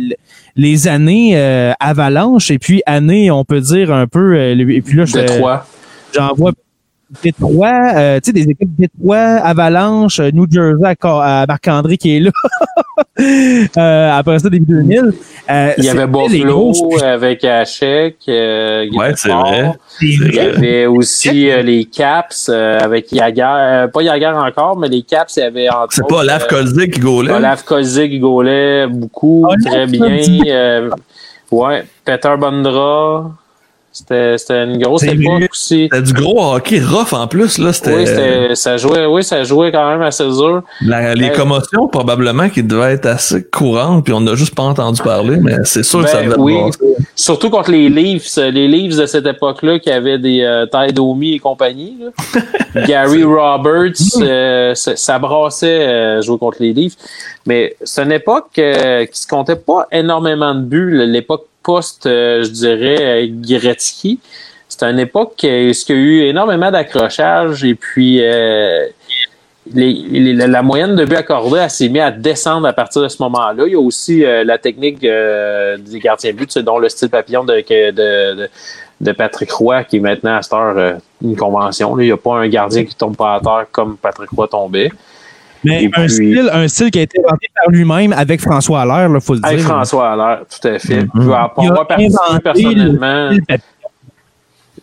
[0.58, 4.82] les années euh, avalanche et puis années, on peut dire un peu, euh, le- et
[4.82, 5.40] puis là, je fais-
[7.24, 7.92] Détroit.
[7.96, 12.18] euh, tu sais, des équipes Détroit, Avalanche, euh, New Jersey à, Ca- à Marc-André qui
[12.18, 12.32] est là.
[13.18, 15.14] Euh, après ça, début 2000.
[15.50, 18.18] Euh, Il y avait Buffalo grosses- avec Hachek.
[18.28, 19.72] Euh, qui Ouais, c'est vrai.
[20.02, 23.42] Il y avait aussi euh, les Caps euh, avec Yager.
[23.46, 26.94] euh, pas Yager encore, mais les Caps, il y avait entre C'est pas Olaf Kolzig
[26.94, 27.32] qui gaulait.
[27.34, 30.18] Olaf Kozig, il gaulait beaucoup, Olaf très bien.
[30.48, 30.90] Euh,
[31.52, 33.32] ouais, Peter Bondra.
[33.98, 35.88] C'était c'était une grosse époque aussi.
[35.90, 37.58] C'était du gros hockey rough en plus.
[37.60, 40.64] Là, c'était Oui, c'était- ça jouait, oui, ça jouait quand même assez dur.
[40.82, 41.32] la- les Ouais.
[41.32, 45.56] commotions probablement qui devaient être assez courantes, puis on n'a juste pas entendu parler, mais
[45.64, 46.58] c'est sûr que ça Ben, devait oui,
[47.16, 48.36] surtout contre les Leafs.
[48.36, 51.98] Les Leafs de cette époque-là qui avaient des euh, Domi et compagnie.
[52.02, 52.42] là.
[52.88, 56.96] Gary Roberts, euh, ça, brassait euh, jouer contre les Leafs.
[57.46, 61.06] Mais c'est une époque euh, qui se comptait pas énormément de buts.
[61.08, 64.20] L'époque post, euh, je dirais, euh, Gretzky.
[64.70, 68.88] C'était une époque euh, qui a eu énormément d'accrochages et puis euh,
[69.74, 73.64] la moyenne de buts accordés s'est mise à descendre à partir de ce moment-là.
[73.66, 76.90] Il y a aussi euh, la technique euh, des gardiens de but, c'est dont le
[76.90, 78.50] style papillon de, de,
[79.02, 81.98] de, Patrick Roy, qui est maintenant à cette heure euh, une convention.
[82.00, 84.92] Il n'y a pas un gardien qui tombe pas à terre comme Patrick Roy tombait.
[85.66, 89.10] Mais un, puis- style, un style qui a été inventé par lui-même avec François Allaire,
[89.14, 89.68] il faut le Avec dire.
[89.68, 91.00] François Allaire, tout à fait.
[91.06, 93.40] Puis, Il a avoir participé inventé personnellement, le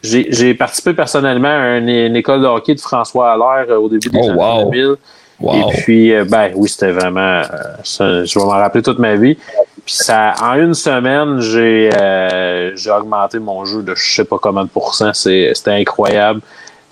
[0.03, 4.09] j'ai participé personnellement à une, une école de hockey de François Allaire euh, au début
[4.09, 4.71] des Oh, années wow.
[4.71, 4.95] 2000.
[5.40, 5.55] Wow.
[5.55, 7.21] Et puis, euh, ben oui, c'était vraiment.
[7.21, 7.42] euh,
[7.85, 9.37] ça, je vais m'en rappeler toute ma vie.
[9.85, 14.38] Puis ça, en une semaine, j'ai euh, j'ai augmenté mon jeu de je sais pas
[14.40, 15.12] combien de pourcents.
[15.12, 16.40] C'est- C'était incroyable.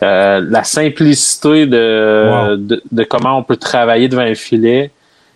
[0.02, 2.56] Euh, la simplicité de, Wow.
[2.56, 4.90] de, de comment on peut travailler devant un filet.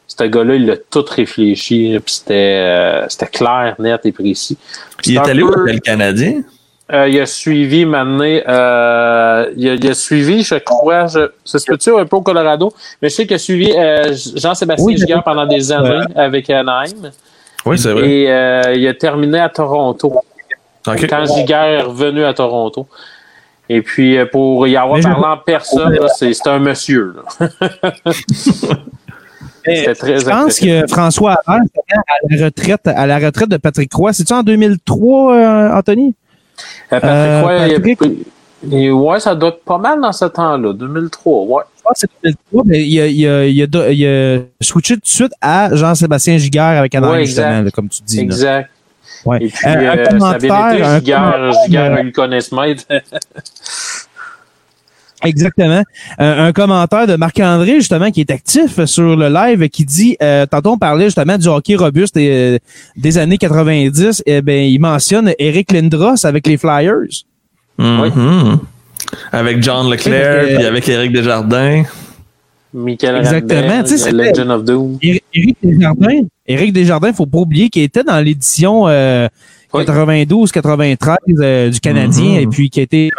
[0.07, 1.99] Ce gars-là, il a tout réfléchi.
[2.05, 4.57] Puis c'était euh, c'était clair, net et précis.
[5.07, 6.43] Il est allé où peu- le Canadien?
[6.93, 11.59] euh, il a suivi maintenant, euh, il, a, il a suivi, je crois, je, ça
[11.59, 14.97] se peut-tu un peu au Colorado, mais je sais qu'il a suivi euh, Jean-Sébastien Oui,
[14.99, 17.11] Giguère pendant des années avec Anaheim.
[17.65, 18.07] Oui, c'est vrai.
[18.09, 20.13] Et euh, il a terminé à Toronto.
[20.87, 21.07] Ok.
[21.09, 22.87] Quand Giguère est revenu à Toronto.
[23.69, 27.15] Et puis, euh, pour y avoir parlé en personne, c'est un monsieur.
[29.65, 34.13] très Je pense que François c'était à la retraite, à la retraite de Patrick Roy.
[34.13, 36.15] C'est-tu en 2003, euh, Anthony?
[36.93, 38.27] Euh, Patrick Euh, Roy, il Patrick-
[38.73, 41.63] et ouais, ça doit être pas mal dans ce temps-là, 2003, ouais.
[41.77, 42.11] Je pense que c'est
[42.53, 45.75] 2003, mais il a, il, a, il, a, il a switché tout de suite à
[45.75, 47.43] Jean-Sébastien Giguère avec Anaheim, Ouais, exact.
[47.47, 48.25] justement, là, comme tu dis.
[48.27, 48.65] là.
[49.25, 49.39] Ouais.
[49.45, 51.01] Et puis, Euh, un euh, ça avait commentaire, un
[52.91, 53.01] euh.
[55.25, 55.83] Exactement.
[56.21, 60.45] Euh, un commentaire de Marc-André, justement, qui est actif sur le live, qui dit, euh,
[60.47, 62.59] tantôt on parlait justement du hockey robuste et, euh,
[62.97, 67.25] des années 90, eh ben, il mentionne Eric Lindros avec les Flyers.
[67.79, 68.59] Mhm.
[69.33, 71.85] Avec John Leclerc, puis avec Éric Desjardins.
[72.75, 74.99] Michael Exactement, Randel, tu sais, c'était- Legend of Doom.
[75.01, 79.29] Éri- Éric Desjardins, Éric Desjardins, faut pas oublier qu'il était dans l'édition euh,
[79.73, 79.85] Oui.
[79.85, 82.39] 92-93 euh, du Canadien Mhm.
[82.41, 83.11] et puis qui a été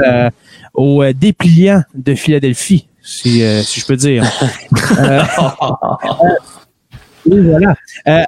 [0.00, 0.30] euh, euh,
[0.74, 4.24] au euh, dépliant de Philadelphie, si, euh, si je peux dire.
[4.98, 5.22] Euh,
[7.30, 7.74] et voilà.
[8.08, 8.22] Euh,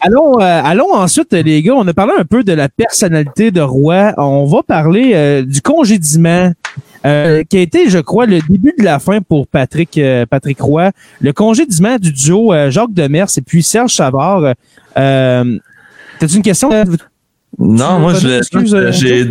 [0.00, 3.60] allons, euh, allons ensuite, les gars, on a parlé un peu de la personnalité de
[3.60, 4.12] Roy.
[4.16, 6.52] On va parler euh, du congédiement.
[7.04, 10.60] Euh, qui a été, je crois, le début de la fin pour Patrick euh, Patrick
[10.60, 10.90] Roy.
[11.20, 14.54] Le congédiement du duo euh, Jacques Demers et puis Serge Savard.
[14.96, 15.58] Euh,
[16.18, 16.72] T'as-tu une question?
[16.72, 16.84] euh,
[17.58, 18.40] Non, moi, euh,
[18.92, 19.24] j'ai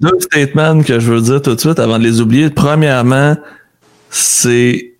[0.00, 2.48] deux statements que je veux dire tout de suite avant de les oublier.
[2.50, 3.36] Premièrement,
[4.10, 4.92] c'est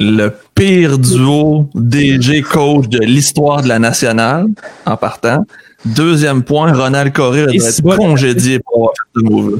[0.00, 4.46] le pire duo DG-coach de l'histoire de la nationale
[4.86, 5.44] en partant.
[5.84, 7.96] Deuxième point, Ronald Coré c'est être bon.
[7.96, 9.56] congédié pour avoir fait ce move-là.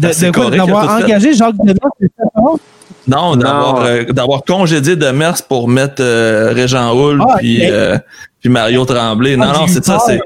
[0.00, 2.24] D'avoir engagé Jacques Demers, c'est ça?
[2.36, 2.58] non?
[3.06, 7.98] Non, d'avoir euh, d'avoir congédié Demers pour mettre euh, Régent Houle Ah, puis euh,
[8.40, 9.36] puis Mario Tremblay.
[9.36, 10.20] Non, Ah, non, c'est ça, c'est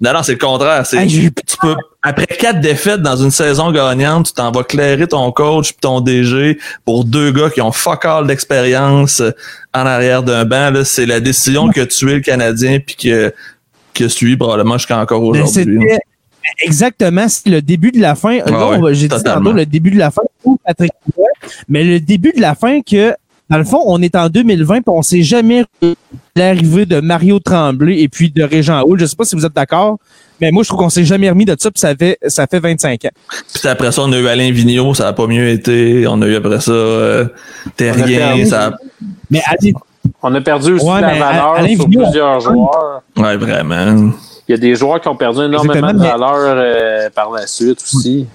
[0.00, 0.84] non, non, c'est le contraire.
[0.84, 4.50] C'est Hey, j'ai eu tu peux après quatre défaites dans une saison gagnante, tu t'en
[4.50, 9.22] vas clairer ton coach puis ton DG pour deux gars qui ont fuck all d'expérience
[9.72, 10.70] en arrière d'un banc.
[10.70, 13.32] Là, c'est la décision que tu es le Canadien puis que
[13.94, 15.78] que suit probablement jusqu'à encore Mais aujourd'hui.
[16.60, 18.38] Exactement c'est le début de la fin.
[18.80, 20.92] Va- J'ai dit tantôt le début de la fin pour Patrick
[21.68, 23.14] mais le début de la fin que,
[23.50, 25.64] dans le fond, on est en 2020 puis on sait jamais
[26.34, 28.98] l'arrivée de Mario Tremblay et puis de Régent Houle.
[28.98, 29.98] Je sais pas si vous êtes d'accord,
[30.40, 32.58] mais moi, je trouve qu'on s'est jamais remis de ça puis ça fait, ça fait
[32.60, 33.08] 25 ans.
[33.54, 36.06] Puis après ça, on a eu Alain Vigneault, ça a pas mieux été.
[36.08, 37.26] On a eu après ça euh,
[37.76, 38.72] Terrien, ça a-
[39.30, 39.42] Mais
[40.22, 43.02] On a perdu aussi Ouais, la valeur Alain sur Vigneault- plusieurs joueurs.
[43.16, 44.10] Ouais, vraiment.
[44.48, 47.80] Il y a des joueurs qui ont perdu énormément de valeur euh, par la suite
[47.82, 48.26] aussi.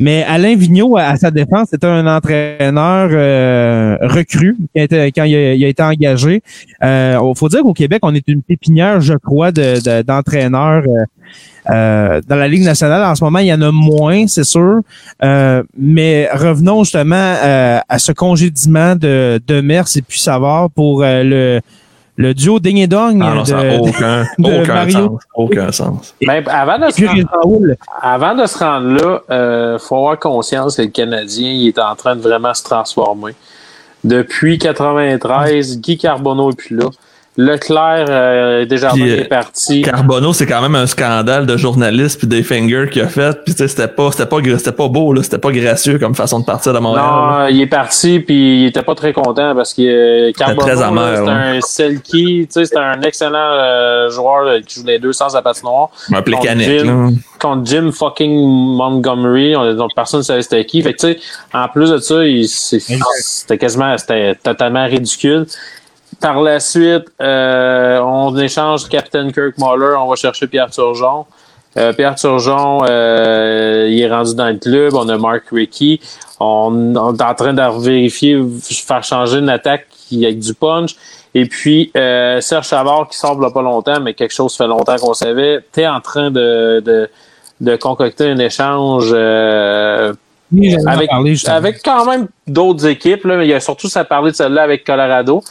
[0.00, 5.10] Mais Alain Vigneault, à, à sa défense, c'était un entraîneur euh, recru qui a été-
[5.10, 6.40] quand il a, il a été engagé.
[6.80, 10.84] Il faut dire qu'au Québec, on est une pépinière, je crois, de- de- d'entraîneurs.
[10.86, 11.04] euh,
[11.70, 14.80] euh, dans la Ligue nationale, en ce moment, il y en a moins, c'est sûr.
[15.24, 21.02] Euh, mais revenons justement euh, à ce congédiement de, de Mers et puis Savard pour
[21.02, 21.60] euh, le,
[22.18, 24.92] le duo Ding et Dong Ah non, ça n'a de, aucun, de aucun Mario.
[24.92, 25.20] sens.
[25.34, 26.14] Aucun sens.
[26.20, 30.76] Même avant de se puis rendre, avant de se rendre là, euh, faut avoir conscience
[30.76, 33.36] que le Canadien il est en train de vraiment se transformer.
[34.02, 36.86] Depuis 93, Guy Carbonneau est plus là.
[37.40, 39.82] Leclerc euh, Desjardins Puis, euh, est parti.
[39.82, 43.44] Carbonneau, c'est quand même un scandale de journaliste puis des fingers qu'il a fait.
[43.44, 46.16] Puis tu sais, c'était pas, c'était pas, c'était pas beau là, c'était pas gracieux comme
[46.16, 47.06] façon de partir de Montréal.
[47.06, 47.38] là.
[47.42, 50.74] Non, il est parti puis il était pas très content parce que euh, Carbonneau, très
[50.74, 51.32] là, amer, c'est là.
[51.32, 55.34] un selkie, tu sais, c'est un excellent euh, joueur euh, qui joue les deux sens
[55.34, 55.90] à la patinoire.
[56.12, 56.68] Un plécanique.
[56.80, 56.84] Jim.
[56.86, 57.10] là.
[57.40, 58.34] contre Jim fucking
[58.76, 59.54] Montgomery.
[59.54, 60.82] On, donc personne ne savait c'était qui.
[60.82, 61.18] Fait que, tu sais,
[61.54, 65.46] en plus de ça, il- c'était quasiment, c'était totalement ridicule.
[66.20, 71.26] Par la suite, euh, on échange Captain Kirk Muller, on va chercher Pierre Turgeon.
[71.76, 74.94] Euh, Pierre Turgeon, euh, il est rendu dans le club.
[74.94, 76.00] On a Mark Rickey.
[76.40, 78.42] On, on est en train de vérifier,
[78.84, 80.96] faire changer une attaque qui avec du punch.
[81.34, 85.14] Et puis, euh, Serge Savard qui a pas longtemps, mais quelque chose fait longtemps qu'on
[85.14, 85.60] savait.
[85.72, 87.08] Tu es en train de, de,
[87.60, 90.14] de concocter un échange euh,
[90.50, 93.24] Oui, avec, parlé, avec quand même d'autres équipes.
[93.24, 93.44] Là.
[93.44, 95.42] Il y a surtout ça parler de celle-là avec Colorado.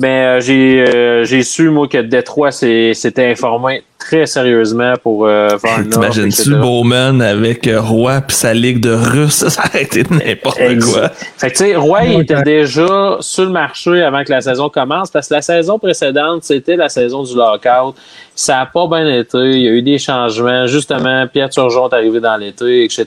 [0.00, 5.26] Mais euh, j'ai euh, j'ai su, moi, que Détroit s'est- s'était informé très sérieusement pour
[5.26, 6.54] euh, faire une offre, T'imagines-tu.
[6.54, 9.44] Bowman avec euh, Roy puis sa ligue de Russes?
[9.48, 11.08] Ça aurait été n'importe quoi.
[11.36, 14.68] Fait que, tu sais, Roy il était déjà sur le marché avant que la saison
[14.68, 17.96] commence parce que la saison précédente, c'était la saison du lockout.
[18.36, 19.36] Ça n'a pas bien été.
[19.36, 20.68] Il y a eu des changements.
[20.68, 23.04] Justement, Pierre Turgeon est arrivé dans l'été, etc.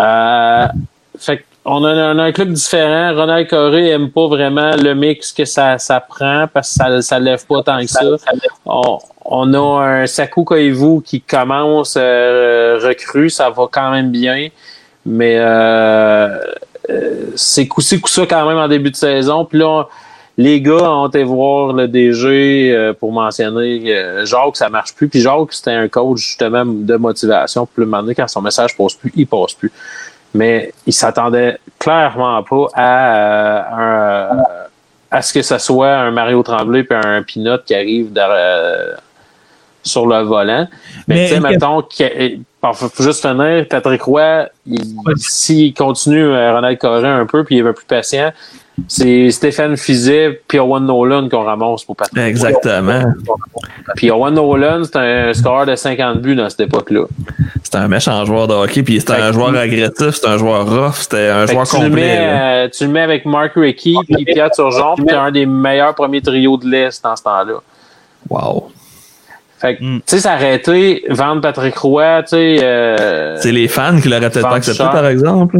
[0.00, 0.66] Euh,
[1.18, 3.14] fait que on a, un- un club différent.
[3.14, 7.18] Ronald Coré aime pas vraiment le mix que ça, ça prend parce que ça, ça
[7.18, 8.00] lève pas tant que ça.
[8.66, 14.48] On, on a un Saku Koivu qui commence euh, recrue, ça va quand même bien.
[15.06, 16.38] Mais euh,
[16.90, 19.44] euh, c'est coup-ci, coup-ça quand même en début de saison.
[19.46, 19.84] Puis là,
[20.36, 25.08] les gars ont été voir le DG euh, pour mentionner Jacques, ça marche plus.
[25.08, 27.64] Puis Jacques, c'était un coach justement de motivation.
[27.66, 29.70] Puis le moment donné, quand son message passe plus, il passe plus.
[30.34, 33.62] Mais il s'attendait clairement pas à, euh,
[34.32, 34.42] un,
[35.10, 38.98] à ce que ce soit un Mario Tremblay puis un Pinot qui arrive derrière-
[39.86, 40.66] sur le volant.
[41.06, 41.82] Mais, Mais- tu sais, mettons,
[42.60, 47.56] par- faut juste finir, Patrick Roy, il- s'il continue à Ronald Corrin un peu puis
[47.56, 48.32] il est un peu plus patient,
[48.88, 52.18] c'est Stéphane Fizet puis Owen Nolan qu'on ramasse pour Patrick.
[52.18, 53.02] Exactement.
[53.96, 57.04] Puis Owen Nolan, c'est un scoreur de 50 buts dans cette époque-là.
[57.62, 60.94] C'était un méchant joueur de hockey, puis c'était un joueur agressif, c'était un joueur rough,
[60.96, 62.02] c'était un Fait joueur tu, le complet.
[62.02, 65.46] mets, euh, tu le mets avec Mark Rickey puis Pierre Turgeon, puis t'es un des
[65.46, 67.54] meilleurs premiers trios de l'Est dans ce temps-là.
[68.28, 68.70] Wow.
[69.58, 70.00] Fait que, Mm.
[70.06, 74.52] tu sais, été vendre Patrick Roy, tu sais, euh, C'est les fans qui l'auraient peut-être
[74.52, 75.58] accepté, par exemple.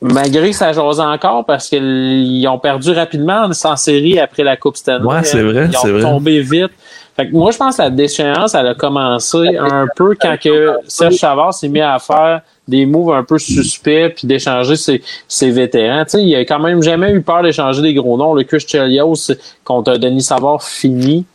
[0.00, 4.76] Malgré que ça jase encore parce qu'ils ont perdu rapidement en série après la Coupe
[4.76, 5.04] Stanley.
[5.04, 6.00] Ouais, c'est vrai, Ils ont vrai.
[6.02, 6.70] tombé vite.
[7.16, 10.72] Fait que moi, je pense que la déchéance, elle a commencé un peu quand que
[10.86, 15.50] Serge Chavard s'est mis à faire des moves un peu suspects puis d'échanger ses, ses
[15.50, 16.04] vétérans.
[16.04, 18.32] Tu sais, il a quand même jamais eu peur d'échanger des gros noms.
[18.32, 19.32] Le Chris Chelios
[19.64, 21.26] contre Denis Savard fini.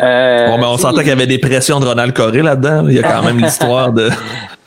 [0.00, 2.86] Euh, Bon, ben, on sentait qu'il y avait des pressions de Ronald Coré là-dedans.
[2.88, 4.08] Il y a quand même l'histoire de.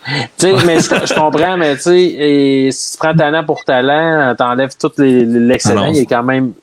[0.05, 4.75] Tu sais, mais je, comprends, mais tu sais, si tu prends talent pour talent, t'enlèves
[4.79, 6.53] tout l'excellent, Ah il est quand même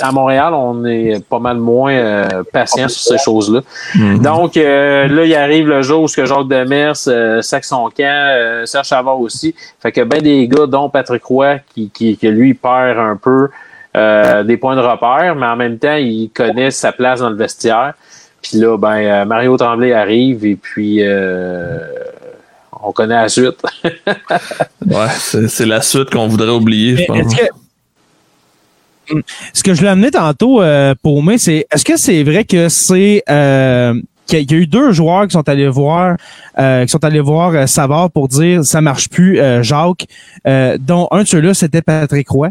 [0.00, 3.60] à Montréal, on est pas mal moins euh, patient sur ces choses-là.
[3.94, 4.18] Mhm.
[4.20, 7.88] Donc euh, là, il arrive le jour où ce que Jacques Demers euh, sac son
[7.88, 9.54] camp, euh, Serge Savard aussi.
[9.80, 13.16] Fait que ben des gars, dont Patrick Roy, qui, qui, que lui, il perd un
[13.16, 13.48] peu
[13.96, 17.36] euh, des points de repère, mais en même temps, il connaît sa place dans le
[17.36, 17.94] vestiaire.
[18.42, 21.78] Puis là, ben euh, Mario Tremblay arrive et puis euh,
[22.84, 23.56] on connaît la suite.
[24.86, 27.34] Ouais, c'est c'est la suite qu'on voudrait oublier, je pense.
[27.34, 27.42] que-
[29.10, 29.20] Hmm.
[29.52, 32.70] Ce que je l'ai amené tantôt euh, pour moi, c'est est-ce que c'est vrai que
[32.70, 33.92] c'est euh,
[34.26, 36.16] qu'il y a eu deux joueurs qui sont allés voir
[36.58, 40.06] euh, qui sont allés voir Savard pour dire ça marche plus euh, Jacques
[40.46, 42.48] euh, dont un de ceux-là c'était Patrick Roy.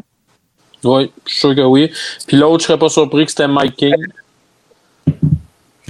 [0.84, 1.92] oui, je suis sûr que oui.
[2.28, 3.96] Puis l'autre, je serais pas surpris que c'était Mike King.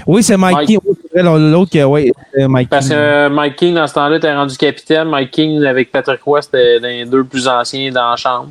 [0.08, 0.68] Oui, c'est Mike, Mike.
[0.68, 0.80] King.
[0.86, 3.00] Oui, L'autre que ouais, c'est Mike Parce que King.
[3.00, 5.08] euh, Mike King, dans ce temps-là, était rendu capitaine.
[5.10, 8.50] Mike King, avec Patrick Roy, c'était l'un des deux plus anciens dans la chambre.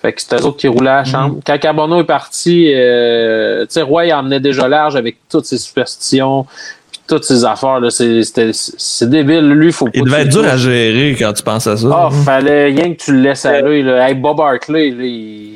[0.00, 1.38] Fait que c'était eux autres qui roulaient à la chambre.
[1.46, 5.58] Quand Carbonneau est parti, euh, tu sais, Roy, il emmenait déjà large avec toutes ses
[5.58, 6.44] superstitions,
[6.90, 7.78] puis toutes ses affaires.
[7.78, 7.88] là.
[7.90, 9.48] C'est c'était- c'est débile.
[9.50, 11.88] Lui, faut pas Il devait être dur à gérer quand tu penses à ça.
[11.92, 13.82] Ah, fallait rien que tu le laisses aller.
[13.84, 14.08] Là.
[14.08, 15.51] Hey, Bob Hartley, là, il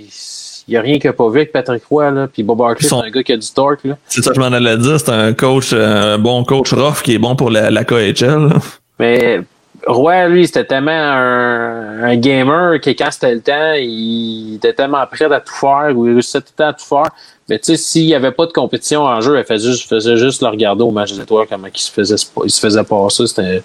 [0.72, 2.11] n'y a rien qu'il n'a pas vu avec Patrick Roy.
[2.11, 2.29] Là.
[2.33, 3.85] Puis Bob Hartley, son- c'est un gars qui a du torque.
[3.85, 3.96] Là.
[4.09, 4.98] C'est ça que je m'en allais dire.
[4.98, 8.48] C'est un coach, euh, un bon coach rough qui est bon pour la, la KHL.
[8.48, 8.57] là.
[8.98, 9.40] Mais
[9.87, 15.07] Roy, lui, c'était tellement un, un gamer que quand c'était le temps, il était tellement
[15.07, 17.11] prêt à tout faire ou il réussissait tout le temps à tout faire.
[17.48, 20.16] Mais tu sais, s'il n'y avait pas de compétition en jeu, il faisait juste, faisait
[20.16, 23.26] juste le regarder au match des étoiles, comment il se faisait, il se faisait passer.
[23.29, 23.62] C'était,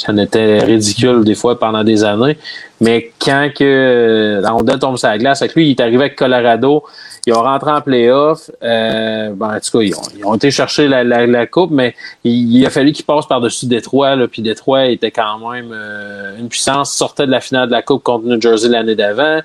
[0.00, 2.38] ça n'était ridicule des fois pendant des années.
[2.80, 6.16] Mais quand que on donne tombe sur la glace, avec lui, il est arrivé avec
[6.16, 6.84] Colorado.
[7.26, 8.50] Ils ont rentré en playoff.
[8.62, 11.70] Euh, ben, en tout cas, ils ont, ils ont été chercher la, la, la coupe,
[11.70, 14.16] mais il, il a fallu qu'ils passent par-dessus Détroit.
[14.16, 17.82] Là, puis Détroit était quand même euh, une puissance, sortait de la finale de la
[17.82, 19.40] coupe contre New Jersey l'année d'avant.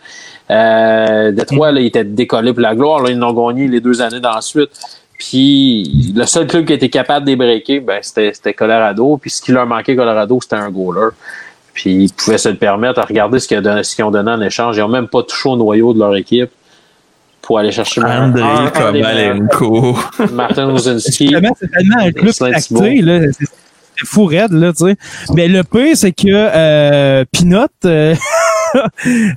[0.50, 3.02] Euh, Détroit, là, il était décollé pour la gloire.
[3.02, 4.70] Là, ils l'ont gagné les deux années d'ensuite.
[5.18, 9.18] Puis le seul club qui était capable de les breaker, ben, c'était, Colorado.
[9.18, 11.10] Puis ce qui leur manquait, Colorado, c'était un goaler.
[11.74, 14.78] Puis ils pouvaient se le permettre à regarder ce qu'ils, ont donné, en échange.
[14.78, 16.52] Ils n'ont même pas touché au noyau de leur équipe
[17.42, 18.72] pour aller chercher André.
[18.74, 19.96] Kovalenko.
[20.32, 21.36] Martin Rosinski.
[21.60, 23.20] C'est tellement un club là.
[23.38, 23.48] C'est
[23.98, 24.96] c'est fou raide, là, tu sais.
[25.34, 28.16] Mais le pire, c'est que euh, Pinot, euh,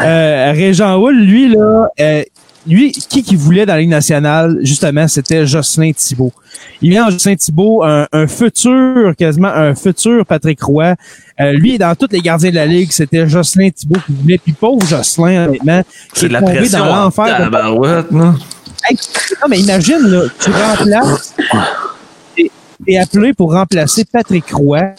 [0.00, 2.22] euh, Régent Hull, lui, là, euh,
[2.68, 6.32] lui, qui qui voulait dans la Ligue nationale, justement, c'était Jocelyn Thibault.
[6.82, 10.94] Il vient en Jocelyn Thibault, un, un futur, quasiment un futur Patrick Roy.
[11.40, 14.38] Euh, lui, dans tous les gardiens de la Ligue, c'était Jocelyn Thibault qui voulait.
[14.38, 16.78] Puis pauvre Jocelyn, honnêtement, C'est la tombé pression.
[16.80, 17.50] dans l'enfer.
[17.50, 18.34] de- là.
[18.88, 18.96] Hey,
[19.42, 21.34] non, mais imagine, là, tu remplaces.
[22.86, 24.92] T'es appelé pour remplacer Patrick Roy.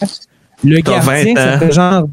[0.62, 1.58] Le gardien, 20 ça ans.
[1.58, 2.08] fait genre.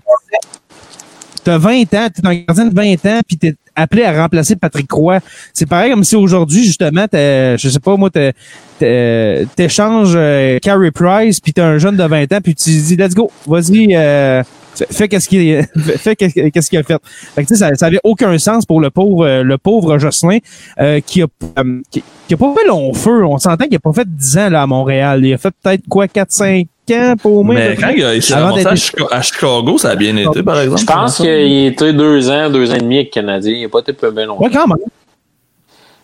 [1.44, 4.88] T'as 20 ans, t'es un gardien de 20 ans, puis t'es appelé à remplacer Patrick
[4.88, 5.20] Croix.
[5.54, 11.54] C'est pareil comme si aujourd'hui, justement, je sais pas, moi, t'échanges euh, Carey Price, puis
[11.54, 14.44] t'as un jeune de 20 ans, puis tu dis, let's go, vas-y, euh,
[14.86, 15.66] fais qu'est-ce qu'il
[15.98, 17.02] fait qu'est-ce qu'il a fait.
[17.04, 20.40] fait que, ça, ça avait aucun sens pour le pauvre euh, le pauvre Jocelyn
[20.80, 21.28] euh, qui a
[21.60, 23.26] euh, qui, qui, a pas fait long feu.
[23.26, 25.26] On s'entend qu'il a pas fait 10 ans là à Montréal.
[25.26, 29.92] Il a fait peut-être quoi 4 5 camp, quand il, s'est ramassé à, Chicago, ça
[29.92, 30.82] a bien été, par exemple.
[30.82, 33.54] Je pense qu'il était deux ans, deux ans et demi avec le Canadien.
[33.54, 34.44] Il n'a pas été peu bien longtemps.
[34.44, 34.78] Ouais, quand même.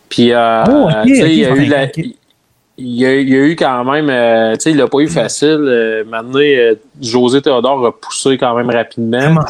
[0.10, 0.63] Puis, euh,
[1.06, 1.36] tu sais,
[2.78, 5.65] il y a eu quand même, euh, tu sais, il l'a pas eu facile.
[5.67, 6.39] Euh, maintenant,
[7.02, 9.43] José Théodore a poussé quand même rapidement.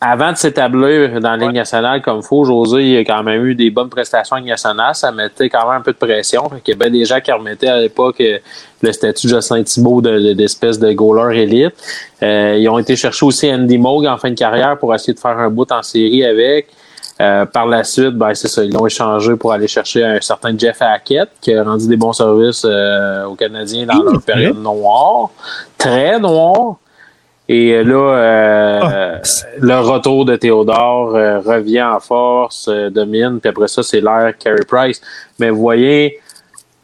[0.00, 3.54] Avant de s'établir dans la Ligue nationale comme faut, José il a quand même eu
[3.54, 4.94] des bonnes prestations en Ligue nationale.
[4.94, 6.48] Ça mettait quand même un peu de pression.
[6.50, 8.38] Fait qu'il y a bien des gens qui remettaient à l'époque euh,
[8.82, 11.72] le statut de Jocelyn Thibault de- de- d'espèce de goaler élite.
[12.22, 15.18] Euh, ils ont été chercher aussi Andy Moog en fin de carrière pour essayer de
[15.18, 16.68] faire un bout en série avec.
[17.22, 20.56] Euh, par la suite, ben, c'est ça, ils l'ont échangé pour aller chercher un certain
[20.56, 24.26] Jeff Hackett qui a rendu des bons services euh, aux Canadiens dans Oui, leur c'est
[24.26, 25.28] période noire.
[25.76, 26.76] Très noire.
[27.52, 29.20] Et là, euh, Ah.
[29.58, 34.32] le retour de Théodore euh, revient en force, euh, domine, puis après ça, c'est l'ère
[34.38, 35.00] Carey Price.
[35.36, 36.20] Mais vous voyez,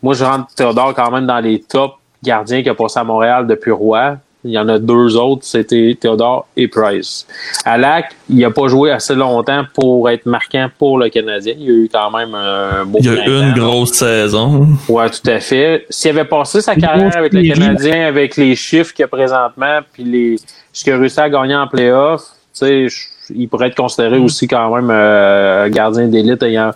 [0.02, 3.46] moi, je rentre Théodore quand même dans les top gardiens qui a passé à Montréal
[3.46, 4.16] depuis Roy.
[4.46, 7.26] Il y en a deux autres, c'était Théodore et Price.
[7.64, 11.54] Alak, il n'a pas joué assez longtemps pour être marquant pour le Canadien.
[11.58, 14.66] Il y a eu quand même un beau Il y a eu une grosse saison.
[14.88, 15.86] Ouais, tout à fait.
[15.90, 17.42] S'il avait passé sa carrière avec le.
[17.42, 20.36] Canadien, avec les chiffres qu'il y a présentement, puis les,
[20.72, 22.22] ce qu'il a réussi à gagner en playoff,
[22.58, 22.88] tu sais,
[23.34, 26.72] il pourrait être considéré aussi quand même euh, un gardien d'élite ayant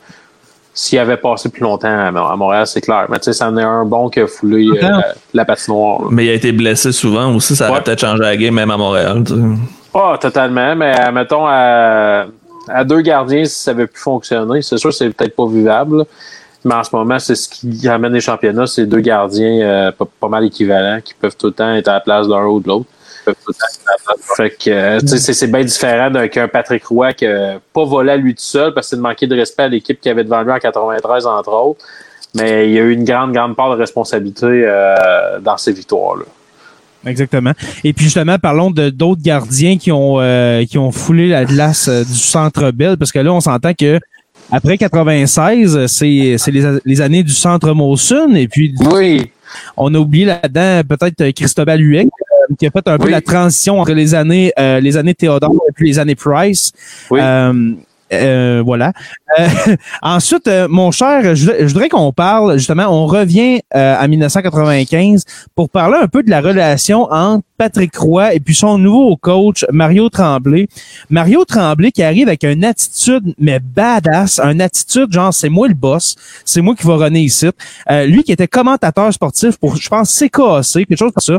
[0.72, 3.06] s'il avait passé plus longtemps à Montréal, c'est clair.
[3.08, 5.04] Mais tu sais, c'en est un bon qui a foulé euh, la,
[5.34, 6.02] la patinoire.
[6.02, 6.08] là.
[6.10, 7.56] Mais il a été blessé souvent aussi.
[7.56, 7.80] Ça Ouais.
[7.80, 9.22] peut-être changé la game, même à Montréal.
[9.26, 9.40] tu sais.
[9.94, 10.76] Ah, totalement.
[10.76, 12.26] Mais euh, mettons à,
[12.68, 16.04] à deux gardiens, si ça avait pu fonctionner, c'est sûr que c'est peut-être pas vivable.
[16.64, 20.04] Mais en ce moment, c'est ce qui amène les championnats, c'est deux gardiens euh, pas,
[20.20, 22.68] pas, mal équivalents qui peuvent tout le temps être à la place d'un ou de
[22.68, 22.84] l'autre.
[24.36, 28.42] Fait que c'est bien différent qu'un Patrick Roy qui n'a pas volé à lui tout
[28.42, 30.58] seul parce que c'est de manquer de respect à l'équipe qui avait devant lui en
[30.58, 31.84] 93, entre autres.
[32.34, 36.24] Mais il y a eu une grande, grande part de responsabilité euh, dans ces victoires-là.
[37.06, 37.52] Exactement.
[37.82, 41.88] Et puis justement, parlons de d'autres gardiens qui ont euh, qui ont foulé la glace
[41.88, 43.98] euh, du Centre Bell, parce que là, on s'entend que
[44.52, 49.30] après 96, c'est c'est les, les, années du Centre Molson, et puis oui.
[49.76, 52.08] on a oublié là-dedans peut-être Christobal Huet
[52.58, 55.72] qui a fait un peu la transition entre les années euh, les années Théodore et
[55.72, 56.72] puis les années Price.
[57.10, 57.20] Oui.
[58.12, 58.92] Euh, voilà.
[59.38, 59.46] Euh,
[60.02, 65.24] ensuite, euh, mon cher, je, voudrais qu'on parle, justement, on revient à 1995
[65.54, 69.64] pour parler un peu de la relation entre Patrick Roy et puis son nouveau coach,
[69.70, 70.66] Mario Tremblay.
[71.08, 75.74] Mario Tremblay qui arrive avec une attitude, mais badass, une attitude genre, c'est moi le
[75.74, 77.48] boss, c'est moi qui va runner ici.
[78.06, 81.38] lui qui était commentateur sportif pour, je pense, CKAC, quelque chose comme ça,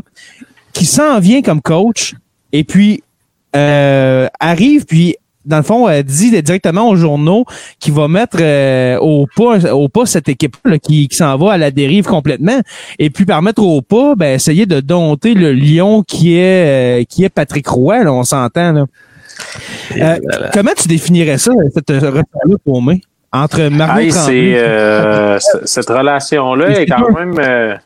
[0.74, 2.16] qui s'en vient comme coach
[2.52, 3.04] et puis
[3.54, 7.46] arrive, puis dans le fond, elle dit directement aux journaux
[7.80, 11.54] qu'il va mettre euh, au pas au pas cette équipe là, qui, qui s'en va
[11.54, 12.60] à la dérive complètement.
[13.00, 17.04] Et puis par mettre au pas, ben essayer de dompter le lion qui est euh,
[17.06, 18.86] qui est Patrick Roy, là, on s'entend là.
[19.98, 20.18] Euh,
[20.54, 22.94] comment tu définirais ça, cette relation-là pour moi?
[23.34, 27.80] Entre Mario ah, cette relation-là est quand même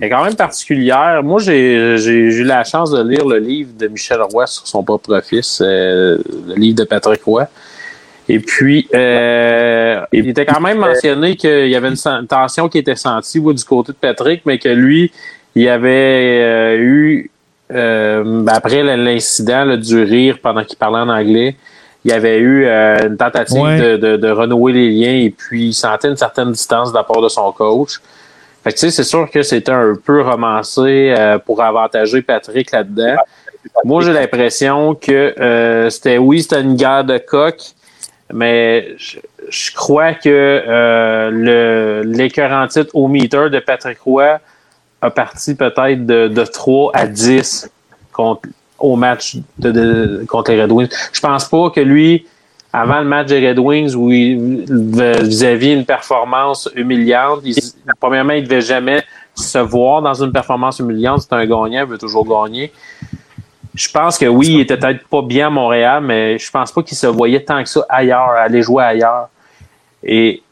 [0.00, 1.22] est quand même particulière.
[1.22, 5.20] Moi, j'ai eu la chance de lire le livre de Michel Roy sur son propre
[5.22, 6.18] fils, euh,
[6.48, 7.46] le livre de Patrick Roy.
[8.28, 12.96] Et puis, euh, il était quand même mentionné qu'il y avait une tension qui était
[12.96, 15.12] sentie du côté de Patrick, mais que lui,
[15.54, 17.30] il avait euh, eu,
[17.68, 21.56] ben, après l'incident du rire pendant qu'il parlait en anglais,
[22.04, 25.72] il y avait eu une tentative de, de, de, renouer les liens et puis il
[25.72, 28.00] sentait une certaine distance de la part de son coach.
[28.64, 32.70] Fait que, tu sais, c'est sûr que c'était un peu romancé euh, pour avantager Patrick
[32.70, 33.16] là-dedans.
[33.84, 37.56] Moi, j'ai l'impression que euh, c'était, oui, c'était une guerre de coq,
[38.32, 44.40] mais je, crois que euh, le l'écœurant titre au meter de Patrick Roy
[45.02, 47.70] a parti peut-être de, de 3 à 10
[48.12, 48.48] contre,
[48.78, 50.88] au match de, contre les Red Wings.
[51.12, 52.26] Je pense pas que lui,
[52.76, 54.64] avant le match des Red Wings où il,
[55.22, 57.44] vis-à-vis une performance humiliante,
[58.00, 61.22] premièrement, il ne devait jamais se voir dans une performance humiliante.
[61.22, 62.72] C'est un gagnant, il veut toujours gagner.
[63.74, 66.82] Je pense que oui, il était peut-être pas bien à Montréal, mais je pense pas
[66.82, 69.28] qu'il se voyait tant que ça ailleurs, aller jouer ailleurs.
[70.02, 70.42] Et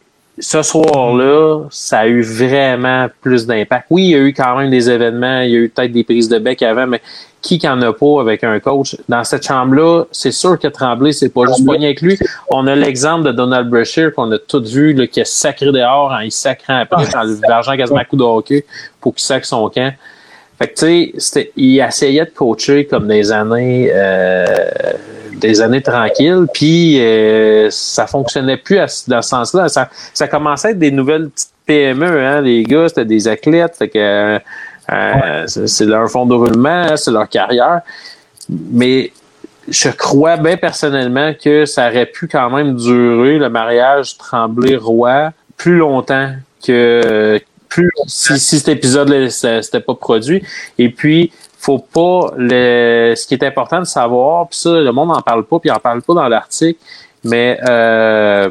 [0.43, 3.87] ce soir-là, ça a eu vraiment plus d'impact.
[3.91, 6.03] Oui, il y a eu quand même des événements, il y a eu peut-être des
[6.03, 7.01] prises de bec avant, mais
[7.41, 8.97] qui qu'en a pas avec un coach?
[9.09, 12.19] Dans cette chambre-là, c'est sûr que Tremblay, c'est pas juste poigné avec lui.
[12.51, 16.11] On a l'exemple de Donald Brashear qu'on a tous vu, là, qui a sacré dehors
[16.11, 18.65] en il sacrant après, dans l'argent quasiment à coup de hockey
[19.01, 19.93] pour qu'il sacre son camp.
[20.59, 24.47] Fait que, tu sais, il essayait de coacher comme des années, euh,
[25.43, 29.69] des années tranquilles, puis euh, ça fonctionnait plus dans ce sens-là.
[29.69, 33.77] Ça, ça commençait à être des nouvelles petites PME, hein, les gars, c'était des athlètes,
[33.77, 34.41] fait que
[34.93, 37.83] euh, c'est leur fond de roulement, c'est leur carrière.
[38.49, 39.13] Mais
[39.69, 45.77] je crois bien personnellement que ça aurait pu quand même durer le mariage Tremblay-Roi plus
[45.77, 46.31] longtemps
[46.67, 50.43] que plus si, cet épisode s'était pas produit.
[50.79, 51.33] Et puis,
[51.63, 55.45] faut pas le ce qui est important de savoir, puis ça, le monde n'en parle
[55.45, 56.81] pas, puis il en parle pas dans l'article,
[57.23, 58.51] mais euh,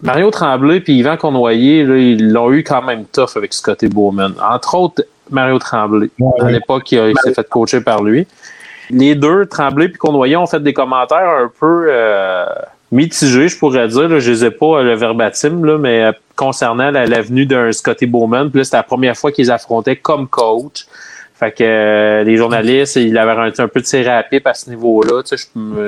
[0.00, 4.34] Mario Tremblay puis Yvan Cournoyer, ils l'ont eu quand même tough avec Scotty Bowman.
[4.40, 6.08] Entre autres, Mario Tremblay.
[6.40, 8.28] à l'époque, il, s'est fait coacher par lui.
[8.90, 12.46] Les deux, Tremblay et Cournoyer, ont fait des commentaires un peu euh,
[12.92, 14.20] mitigés, je pourrais dire.
[14.20, 18.50] Je les ai pas le verbatim, là, mais euh, concernant l'avenue d'un Scotty Bowman.
[18.50, 20.86] Puis c'était la première fois qu'ils affrontaient comme coach.
[21.40, 24.52] Fait que euh, les journalistes, il avait un, un peu de tiré à pipe à
[24.52, 25.22] ce niveau-là.
[25.30, 25.36] je,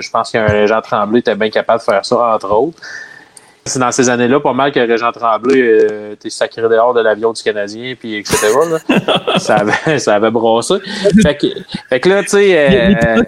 [0.01, 2.79] je pense qu'un Régent Tremblay était bien capable de faire ça, entre autres.
[3.67, 7.35] C'est dans ces années-là, pas mal que Régent Tremblay euh, était sacré dehors de l'avion
[7.35, 8.49] du Canadien, puis etc.
[8.89, 9.39] Là.
[9.39, 10.77] ça, avait, ça avait brassé.
[11.23, 11.47] Fait que,
[11.91, 12.57] fait que là, tu sais.
[12.57, 13.23] Euh,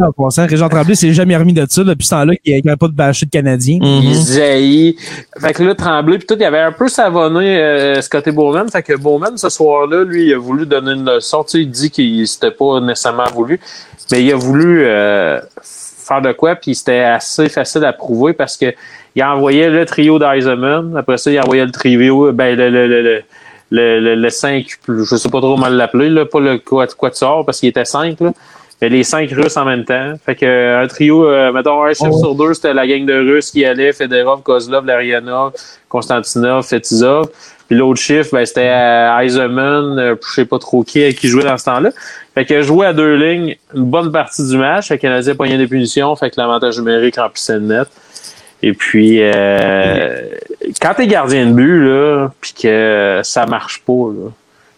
[0.00, 2.76] en passant, Régent Tremblay s'est jamais remis de ça depuis ce temps-là qu'il n'y avait
[2.76, 3.78] pas de bâcher de Canadien.
[3.78, 4.02] Mm-hmm.
[4.02, 4.96] Il jaillit.
[5.38, 8.68] Fait que là, Tremblay, puis tout, il avait un peu savonné euh, Scotty Bowman.
[8.68, 11.44] Fait que Bowman, ce soir-là, lui, il a voulu donner une leçon.
[11.44, 13.60] Tu sais, il dit qu'il s'était pas nécessairement voulu,
[14.12, 18.56] mais il a voulu euh, faire de quoi, puis c'était assez facile à prouver parce
[18.56, 18.74] que
[19.16, 23.22] il envoyait le trio d'Eisenman, après ça, il envoyait le trio, ben, le, le, le,
[23.70, 27.68] le, le, 5, je sais pas trop mal l'appeler, là, pas le quatuor parce qu'il
[27.68, 28.32] était 5, là.
[28.82, 30.14] Mais les cinq Russes en même temps.
[30.26, 32.18] Fait que euh, un trio, euh, mettons, un chiffre Oh.
[32.18, 35.52] sur deux, c'était la gang de Russes qui allait, Fedorov, Kozlov, Larianov,
[35.88, 37.28] Konstantinov, Fetizov.
[37.68, 41.44] Puis l'autre chiffre, ben, c'était euh, Eisenman, euh, je sais pas trop qui, qui jouait
[41.44, 41.90] dans ce temps-là.
[42.34, 44.88] Fait que jouer à deux lignes une bonne partie du match.
[44.88, 46.14] Fait que Canadien pognait des punitions.
[46.16, 47.88] Fait que l'avantage numérique remplissait le net.
[48.62, 50.20] Et puis, euh,
[50.82, 54.32] quand t'es gardien de but, là, puis que ça marche pas, là, tu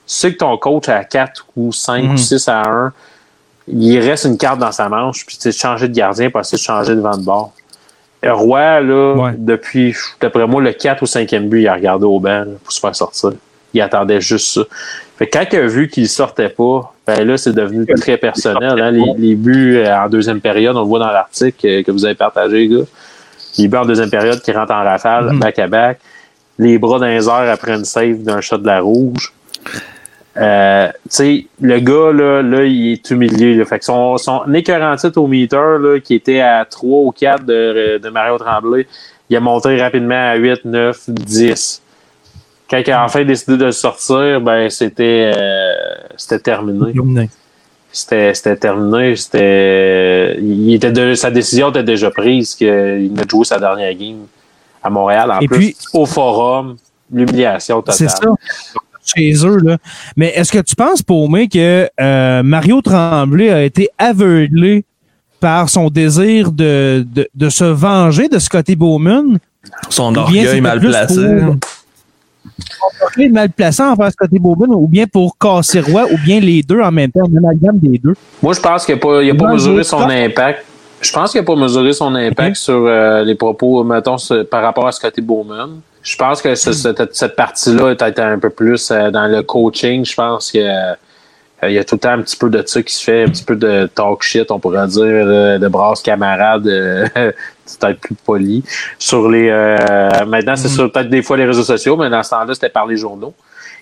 [0.07, 2.13] sais que ton coach à 4 ou 5 Mhm.
[2.13, 2.93] ou 6 à 1,
[3.69, 6.57] il reste une carte dans sa manche, puis tu sais, changer de gardien, parce que
[6.57, 7.53] changer de vent de bord.
[8.25, 9.33] Euh, Roy, là, Ouais.
[9.37, 12.73] depuis, d'après moi, le 4 ou 5e but, il a regardé au banc là, pour
[12.73, 13.33] se faire sortir.
[13.75, 14.63] Il attendait juste ça.
[15.19, 18.81] Fait que quand il a vu qu'il sortait pas, ben là, c'est devenu très personnel.
[18.81, 18.91] Hein?
[18.91, 22.05] Les, les buts euh, en deuxième période, on le voit dans l'article euh, que vous
[22.05, 22.85] avez partagé, gars.
[23.59, 25.39] Les buts en deuxième période qui rentrent en rafale, Mhm.
[25.41, 25.99] back-à-back.
[26.59, 29.33] Les bras dans les airs après une save d'un shot de la rouge.
[30.39, 33.55] Euh, tu sais, le gars, là, là, il est humilié.
[33.55, 33.65] Là.
[33.65, 37.45] Fait que son, son écœurant titre au meter, là, qui était à 3 ou 4
[37.45, 38.87] de, de Mario Tremblay,
[39.31, 41.83] il a monté rapidement à 8, 9, 10.
[42.69, 45.73] Quand il a enfin décidé de le sortir, ben c'était euh,
[46.17, 46.93] c'était terminé.
[47.93, 49.15] C'était c'était terminé.
[49.17, 53.95] C'était il était de, sa décision était déjà prise qu'il venait de jouer sa dernière
[53.95, 54.27] game
[54.83, 55.31] à Montréal.
[55.31, 56.77] En Et plus, puis- au forum,
[57.13, 57.95] l'humiliation totale.
[57.95, 58.19] C'est ça.
[59.15, 59.79] Chez eux, là.
[60.17, 64.85] Mais est-ce que tu penses, Paumé, que euh, Mario Tremblay a été aveuglé
[65.39, 69.39] par son désir de, de, de se venger de Scotty Bowman?
[69.91, 71.15] Son orgueil mal placé.
[71.45, 71.57] pour-
[73.03, 76.81] Orgueil mal placé envers Scotty Bowman, ou bien pour casser Roy, ou bien les deux
[76.81, 78.15] en même temps, un amalgame des deux?
[78.43, 80.65] Moi, je pense qu'il n'a pas, il a pas mesuré son impact.
[81.01, 84.63] Je pense qu'il n'a pas mesuré son impact sur euh, les propos, mettons, ce- par
[84.63, 85.81] rapport à Scotty Bowman.
[86.07, 89.43] Je pense que ce- cette, cette partie-là est peut-être un peu plus euh, dans le
[89.43, 90.05] coaching.
[90.05, 90.95] Je pense que euh,
[91.65, 93.29] il y a tout le temps un petit peu de ça qui se fait, un
[93.29, 98.15] petit peu de talk shit, on pourrait dire, de, de brasses camarades, euh, peut-être plus
[98.15, 98.63] poli.
[98.99, 102.31] Sur les, euh, maintenant, c'est sur peut-être des fois les réseaux sociaux, mais dans ce
[102.31, 103.35] temps-là, c'était par les journaux.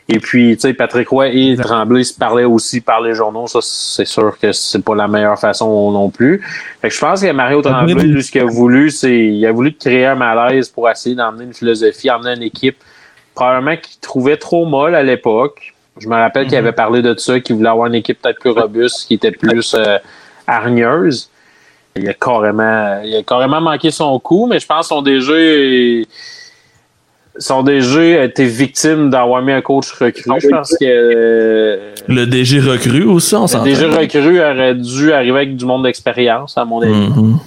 [0.09, 3.47] Et puis, tu sais, Patrick Roy et Tremblay se parlaient aussi par les journaux.
[3.47, 6.43] Ça, c'est sûr que c'est pas la meilleure façon non plus.
[6.83, 9.53] Fait que je pense que Mario Tremblay, lui, ce qu'il a voulu, c'est, il a
[9.53, 12.77] voulu créer un malaise pour essayer d'emmener une philosophie, emmener une équipe,
[13.35, 15.73] probablement qu'il trouvait trop molle à l'époque.
[15.99, 18.51] Je me rappelle qu'il avait parlé de ça, qu'il voulait avoir une équipe peut-être plus
[18.51, 19.97] robuste, qui était plus euh,
[20.47, 21.31] hargneuse.
[21.97, 26.07] Il a carrément, il a carrément manqué son coup, mais je pense que son DG,
[27.39, 30.23] son DG a été victime d'avoir mis un coach recru.
[30.41, 33.65] Je pense que euh, Le DG recru aussi, on le s'entend.
[33.65, 36.93] DG recru aurait dû arriver avec du monde d'expérience, à mon avis.
[36.93, 37.39] Mhm.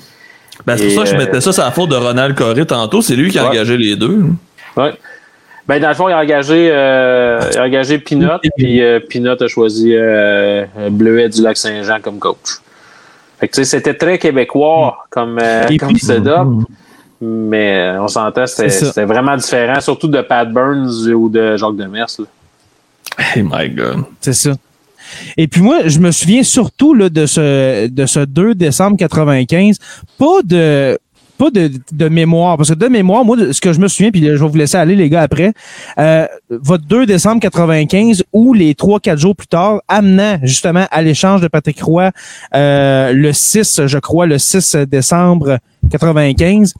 [0.65, 2.65] Ben, c'est pour ça que je euh, mettais ça sur la faute de Ronald Coré
[2.65, 3.01] tantôt.
[3.01, 3.49] C'est lui qui a Ouais.
[3.49, 4.23] engagé les deux.
[4.75, 4.93] Ouais.
[5.67, 9.41] Ben, dans le fond, il a engagé, euh, il a engagé Pinot, puis euh, Pinot
[9.41, 12.59] a choisi euh, Bleuet du Lac-Saint-Jean comme coach.
[13.39, 16.65] Fait que, tu sais, c'était très québécois comme, euh, Et comme puis- setup,
[17.21, 22.07] mais euh, on s'entend, c'était vraiment différent, surtout de Pat Burns ou de Jacques Demers.
[22.19, 22.25] là.
[23.17, 24.03] Hey my God.
[24.21, 24.51] C'est ça.
[25.37, 29.77] Et puis moi, je me souviens surtout là, de ce de ce 2 décembre 95,
[30.17, 30.97] pas de
[31.37, 34.21] pas de, de mémoire, parce que de mémoire, moi, ce que je me souviens, puis
[34.21, 35.53] là, je vais vous laisser aller, les gars, après,
[35.99, 41.41] euh, votre 2 décembre 95 ou les 3-4 jours plus tard, amenant justement à l'échange
[41.41, 42.11] de Patrick Roy
[42.55, 45.59] euh, le 6, je crois, le 6 décembre
[45.91, 46.73] 95.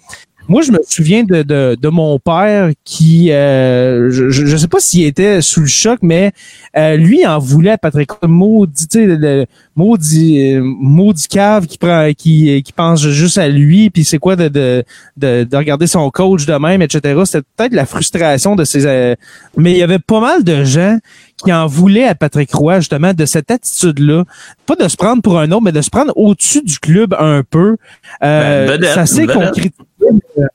[0.47, 4.79] Moi, je me souviens de, de, de mon père qui, euh, je, je sais pas
[4.79, 6.31] s'il était sous le choc, mais
[6.77, 9.45] euh, lui en voulait à Patrick maudit, tu sais, le-
[9.75, 14.35] maudit, euh, maudit cave qui prend, qui, qui pense juste à lui, puis c'est quoi
[14.35, 14.83] de, de,
[15.17, 17.21] de, de regarder son coach de même, etc.
[17.25, 19.15] C'était peut-être la frustration de ses, euh,
[19.57, 20.97] mais il y avait pas mal de gens
[21.43, 24.23] qui en voulaient à Patrick Roy, justement, de cette attitude-là.
[24.65, 27.43] Pas de se prendre pour un autre, mais de se prendre au-dessus du club un
[27.47, 27.75] peu.
[28.23, 30.51] Euh, Ben, vedette, ça s'est une vedette.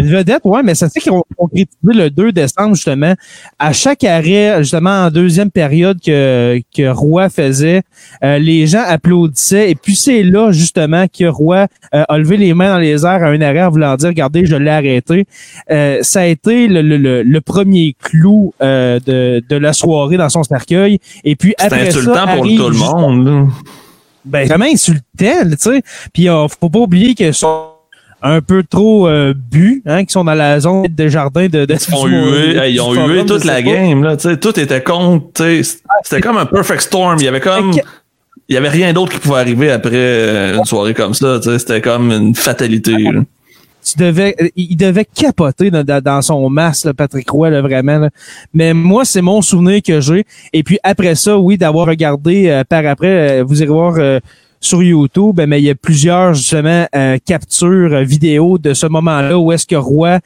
[0.00, 3.14] Une vedette, ouais, mais ça s'est con- concrétisé le 2 décembre, justement.
[3.58, 7.82] À chaque arrêt, justement, en deuxième période que, que Roy faisait,
[8.22, 9.72] euh, les gens applaudissaient.
[9.72, 13.24] Et puis c'est là, justement, que Roy euh, a levé les mains dans les airs
[13.24, 15.26] à un arrêt en voulant dire, regardez, je l'ai arrêté.
[15.72, 20.28] Euh, ça a été le, le, le, premier clou euh, de, de la soirée dans
[20.28, 21.00] son cercueil.
[21.24, 23.48] Et puis C'est après insultant ça, pour tout le monde.
[24.24, 25.82] ben vraiment insultant, tu sais.
[26.12, 26.28] Puis
[26.60, 27.70] faut pas oublier qu'ils sont
[28.22, 31.74] un peu trop euh, bu, hein, qui sont dans la zone des jardins de, de
[31.74, 34.02] Ils ont hué, ils ont hué toute la game.
[34.02, 35.26] Là, tout était contre.
[35.36, 35.62] sais,
[36.02, 37.16] C'était comme un perfect storm.
[37.20, 37.72] Il y avait comme.
[38.50, 41.38] Il y avait rien d'autre qui pouvait arriver après euh, une soirée comme ça.
[41.58, 42.92] C'était comme une fatalité.
[42.92, 43.20] là.
[43.84, 47.98] Tu devais, euh, il devait capoter dans, son masque, là, Patrick Roy, là, vraiment.
[47.98, 48.10] là.
[48.52, 50.24] Mais moi, c'est mon souvenir que j'ai.
[50.52, 54.20] Et puis après ça, oui, d'avoir regardé euh, par après, euh, vous irez voir euh,
[54.60, 59.38] sur YouTube, mais il y a plusieurs justement euh, captures euh, vidéo de ce moment-là
[59.38, 60.18] où est-ce que Roy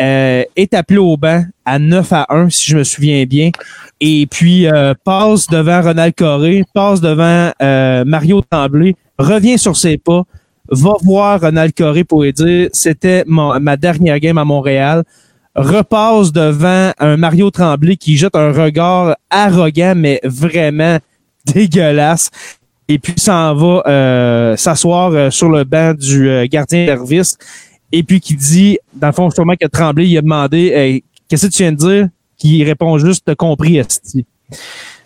[0.00, 3.50] euh, est appelé au banc à 9 à 1, si je me souviens bien,
[4.00, 4.66] et puis
[5.04, 7.52] passe devant Ronald Coré, passe devant
[8.04, 10.22] Mario Tremblay, revient sur ses pas,
[10.68, 15.04] va voir Ronald Coré pour lui dire c'était ma dernière game à Montréal,
[15.54, 20.98] repasse devant un Mario Tremblay qui jette un regard arrogant mais vraiment
[21.44, 22.30] dégueulasse
[22.90, 27.38] et puis s'en va euh, s'asseoir euh, sur le banc du euh, gardien service
[27.92, 31.46] et puis qui dit dans le fond sûrement que Tremblay il a demandé Hey, qu'est-ce
[31.46, 34.24] que tu viens de dire qui répond juste t'as compris esti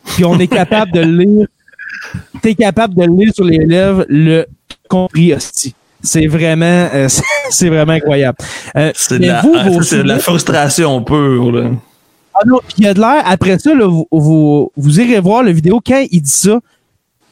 [0.07, 1.47] puis on est capable de le lire.
[2.43, 4.47] T'es capable de le lire sur les lèvres le
[4.89, 7.09] compris esti c'est vraiment euh,
[7.51, 8.39] c'est- vraiment incroyable.
[8.77, 11.51] Euh, C'est de, ah, de la frustration pure.
[11.51, 11.71] Là.
[12.35, 15.19] ah non, puis il y a de l'air, après ça, là, vous, vous, vous irez
[15.21, 16.61] voir la vidéo, quand il dit ça,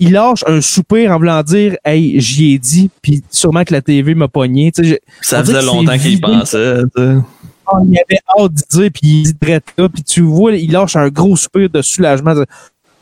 [0.03, 3.81] il lâche un soupir en voulant dire Hey, j'y ai dit, puis sûrement que la
[3.83, 4.73] TV m'a pogné.
[4.77, 6.21] Je- Ça faisait longtemps qu'il y vidé.
[6.21, 6.79] pensait.
[6.97, 10.71] oh, il avait hâte de dire, puis il dit drette là, puis tu vois, il
[10.73, 12.35] lâche un gros soupir de soulagement.
[12.35, 12.47] de-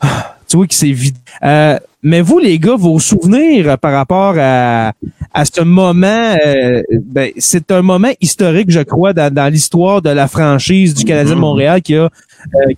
[0.00, 1.16] Ah, tu vois que c'est vide.
[1.42, 4.92] Euh, mais vous, les gars, vos souvenirs par rapport à,
[5.34, 10.10] à ce moment, euh, ben, c'est un moment historique, je crois, dans, dans l'histoire de
[10.10, 12.08] la franchise du Canadien de Montréal qui a, euh,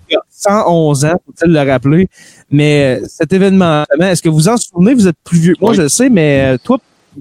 [0.08, 2.08] qui a 111 ans, faut-il le rappeler.
[2.50, 4.94] Mais euh, cet événement, est-ce que vous en souvenez?
[4.94, 5.76] Vous êtes plus vieux que moi, Oui.
[5.76, 6.78] je le sais, mais euh, toi,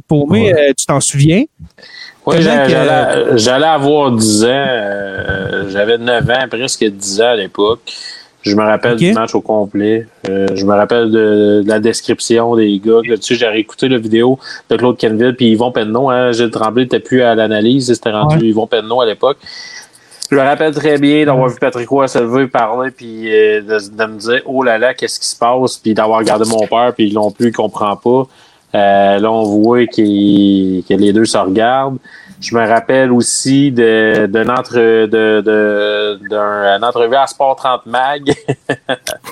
[0.08, 1.44] pour moi, euh, tu t'en souviens?
[2.26, 4.48] Oui, j'allais avoir 10 ans.
[4.48, 7.92] euh, J'avais 9 ans, presque 10 ans à l'époque.
[8.44, 10.08] Je me rappelle du match au complet.
[10.30, 13.00] Euh, je me rappelle de, de la description des gars.
[13.08, 14.40] Là-dessus, j'ai réécouté la vidéo
[14.70, 16.10] de Claude Kenville puis Yvon Penneau.
[16.10, 17.94] Hein, Gilles Tremblay n'était plus à l'analyse.
[17.94, 18.48] C'était rendu Ouais.
[18.48, 19.38] Yvon Penneau à l'époque.
[20.32, 23.78] Je me rappelle très bien d'avoir vu Patrick Roy se lever parler puis euh, de,
[23.98, 25.78] de me dire oh là là qu'est-ce qui se passe?
[25.78, 28.28] Puis d'avoir regardé mon père puis non plus il comprend pas.
[28.74, 31.98] Euh, là on voit qu'il- que les deux se regardent.
[32.42, 38.24] Je me rappelle aussi de d'une entre de de entrevue à Sport 30 Mag.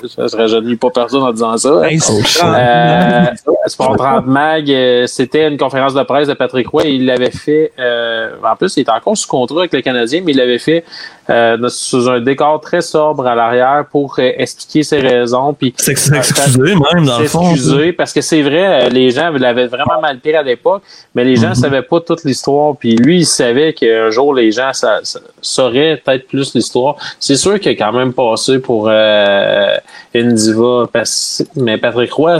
[0.02, 1.90] je ne rajeunis pas personne en disant ça.
[1.90, 3.24] Hey, c'est Euh,
[3.66, 6.84] Sport 30 Mag, euh, c'était une conférence de presse de Patrick Roy.
[6.84, 7.72] Il l'avait fait.
[7.80, 10.84] euh, en plus, il était encore sous contrat avec le Canadien, mais il l'avait fait
[11.30, 15.54] euh, sous un décor très sobre à l'arrière pour euh, expliquer ses raisons.
[15.54, 17.50] Puis C'est c'est excusé même, dans le fond.
[17.50, 20.82] s'excuser parce que c'est vrai, euh, les gens l'avaient vraiment mal pris à l'époque,
[21.14, 22.74] mais les gens ne savaient pas toute l'histoire.
[22.76, 26.96] Puis lui, il savait qu'un jour, les gens sa- sa- sauraient peut-être plus l'histoire.
[27.18, 29.76] C'est sûr qu'il a quand même passé pour euh,
[30.14, 32.38] une diva, parce- mais Patrick Roy,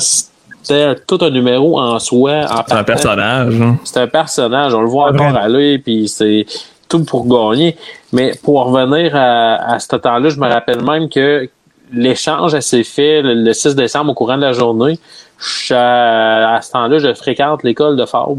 [0.63, 2.43] c'était tout un numéro en soi.
[2.67, 3.55] C'est un personnage.
[3.61, 3.77] hein.
[3.85, 6.45] C'est un personnage, on le voit encore aller, puis c'est
[6.91, 7.77] tout pour gagner.
[8.13, 11.49] Mais pour revenir à, à ce temps-là, je me rappelle même que
[11.93, 14.99] l'échange s'est fait le, le 6 décembre au courant de la journée.
[15.39, 18.37] Je- à, à ce temps-là, je fréquente l'école de Fabre.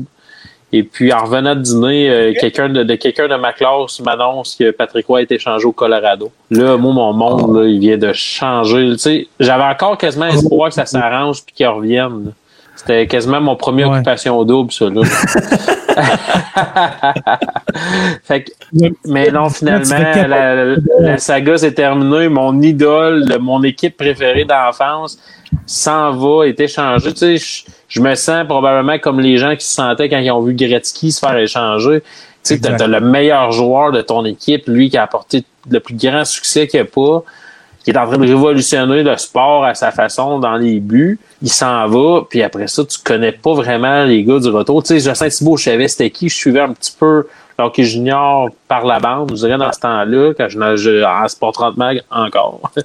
[0.74, 4.56] Et puis, en revenant de dîner, euh, quelqu'un de, de quelqu'un de ma classe m'annonce
[4.56, 6.32] que Patrick Roy a été changé au Colorado.
[6.50, 8.92] Là, moi, mon monde, là, il vient de changer.
[8.94, 12.32] Tu sais, j'avais encore quasiment espoir que ça s'arrange puis qu'il revienne.
[12.82, 13.92] C'était quasiment mon premier Ouais.
[13.94, 15.02] occupation double, ça, là.
[18.24, 18.52] fait que,
[19.06, 22.28] mais non, finalement, la, la saga s'est terminée.
[22.28, 25.20] Mon idole, de mon équipe préférée d'enfance
[25.68, 27.12] s'en va, est échangée.
[27.14, 30.32] Tu sais, je, je me sens probablement comme les gens qui se sentaient quand ils
[30.32, 32.02] ont vu Gretzky se faire échanger.
[32.02, 35.80] Tu sais, t'as, t'as le meilleur joueur de ton équipe, lui qui a apporté le
[35.80, 37.24] plus grand succès qu'il n'y a pas,
[37.84, 41.20] qui est en train de révolutionner le sport à sa façon dans les buts.
[41.42, 44.84] Il s'en va, puis après ça, tu connais pas vraiment les gars du retour.
[44.84, 47.28] Tu sais, Justin Thibault, je savais c'était qui, je suivais un petit peu
[47.62, 51.52] l'hockey junior par la bande, je dirais dans ce temps-là, quand je nageais en sport
[51.54, 52.60] 30 mag encore.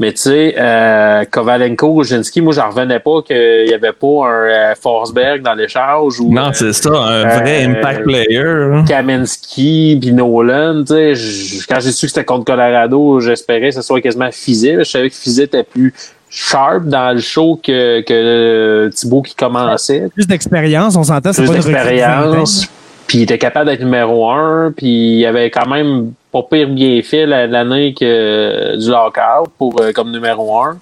[0.00, 4.48] Mais tu sais, euh, Kovalenko, Gojinski, moi, j'en revenais pas qu'il y avait pas un
[4.48, 8.38] euh, Forsberg dans l'échange ou Non, euh, c'est ça, un vrai euh, impact player.
[8.38, 8.84] hein.
[8.88, 13.82] Kaminsky puis Nolan, tu sais, quand j'ai su que c'était contre Colorado, j'espérais que ce
[13.82, 14.78] soit quasiment Fizet.
[14.78, 15.92] Je savais que Fizet était plus
[16.30, 20.08] sharp dans le show que, que euh, Thibaut qui commençait.
[20.14, 22.20] Plus d'expérience, on s'entend, c'est Plus pas une recrue de 20 ans.
[22.22, 22.68] d'expérience.
[23.12, 24.72] Puis il était capable d'être numéro un.
[24.74, 29.78] Puis il avait quand même pas pire bien fait la- l'année que du lockout pour
[29.82, 30.78] euh, comme numéro un.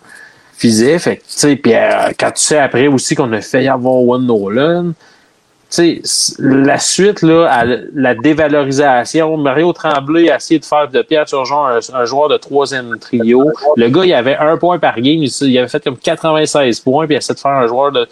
[0.56, 3.68] Fizet, fait tu sais, puis euh, quand tu sais après aussi qu'on a fait y
[3.68, 7.64] avoir One Nolan, tu sais, la suite, là, à
[7.96, 12.36] la dévalorisation, Mario Tremblay a essayé de faire de Pierre Turgeon un, un joueur de
[12.36, 13.50] troisième trio.
[13.76, 15.24] Le gars, il avait un point par game.
[15.40, 18.06] Il avait fait comme 96 points, puis il a essayé de faire un joueur de.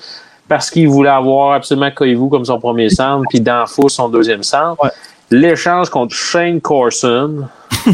[0.49, 4.83] Parce qu'il voulait avoir absolument Koivu comme son premier centre, puis Danfo son deuxième centre.
[4.83, 4.91] Ouais.
[5.31, 7.49] L'échange contre Shane Corson,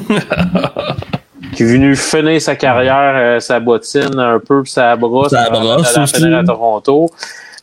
[1.55, 5.51] qui est venu finir sa carrière, euh, sa bottine un peu, puis sa brosse, Sa
[5.51, 6.15] brosse aussi.
[6.15, 7.11] finir à Toronto.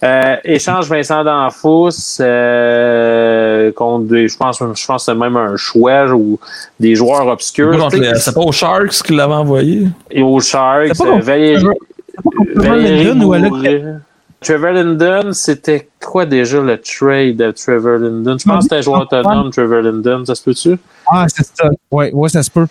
[0.04, 1.90] Euh, échange Vincent D'Anfous
[2.22, 6.40] euh, contre des, je pense, je pense c'est même un choix ou
[6.80, 7.88] des joueurs obscurs.
[8.16, 9.88] C'est pas aux Sharks qui l'avaient envoyé?
[10.10, 11.64] Et aux Sharks, Valérie,
[12.56, 13.14] Valérie
[14.44, 18.40] Trevor Linden, c'était quoi déjà le trade de Trevor Linden?
[18.40, 20.78] Je pense que c'était un joueur autonome, Trevor Linden, ça se peut-tu?
[21.08, 21.70] Ah, c'est ça.
[21.92, 22.66] Ouais, ça se peut.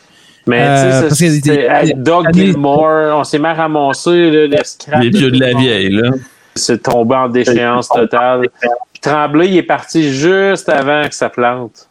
[0.46, 5.00] Mais Euh, tu sais, des- a- Doug Gilmore, on s'est mal ramassé, là, le scrap.
[5.02, 6.10] Les vieux de la vieille, là.
[6.56, 8.48] C'est tombé en déchéance totale.
[8.92, 11.86] Puis Tremblay, il est parti juste avant que ça plante.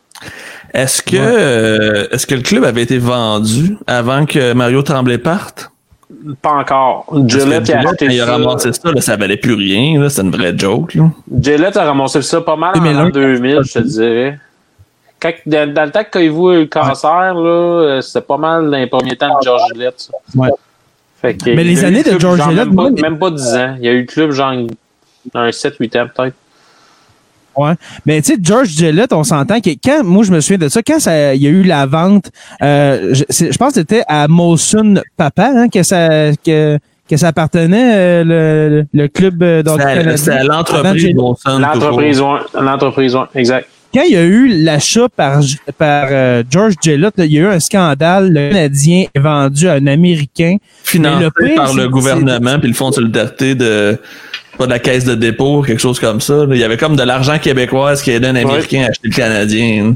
[0.73, 5.71] Est-ce que, euh, est-ce que le club avait été vendu avant que Mario Tremblay parte?
[6.41, 7.05] Pas encore.
[7.27, 10.07] Gillette, il a acheté il a ramassé ça, là, ça valait plus rien.
[10.09, 11.09] C'est une vraie joke, là.
[11.41, 13.03] Gillette a ramassé ça pas mal en 2001.
[13.03, 14.39] l'an 2000, je te dirais.
[15.21, 18.69] Quand- dans, dans le temps qu'il a eu le cancer, là, euh, c'était pas mal
[18.69, 19.99] dans les premiers temps de George Gillette.
[19.99, 20.13] ça.
[20.35, 20.49] Ouais.
[21.21, 23.75] Fait que, Mais les années le de George Gillette, même pas, même pas 10 ans.
[23.79, 24.53] Il y a eu le club genre
[25.33, 26.35] un 7-8 ans peut-être.
[27.57, 27.73] Ouais.
[28.05, 30.81] Mais tu sais, George Gillette, on s'entend que quand, moi je me souviens de ça,
[30.81, 32.29] quand ça, il y a eu la vente,
[32.61, 36.77] euh, je, c'est- je pense que c'était à Molson Papa hein, que ça que,
[37.09, 41.13] que ça appartenait euh, le, le club euh, d'hockey C'est l'entreprise.
[41.15, 41.59] Molson.
[41.59, 42.39] L'entreprise, ouais.
[42.61, 43.21] L'entreprise, ouais.
[43.35, 43.67] Exact.
[43.91, 45.39] Quand il y a eu l'achat par,
[45.79, 48.31] par euh, George Gillette, là, il y a eu un scandale.
[48.31, 50.57] Le Canadien est vendu à un Américain.
[50.83, 53.97] financé Mais le pire, par le gouvernement puis le fonds de solidarité de
[54.59, 56.47] pas de la caisse de dépôt quelque chose comme ça là.
[56.51, 59.95] il y avait comme de l'argent québécois qui aidait un américain à acheter le canadien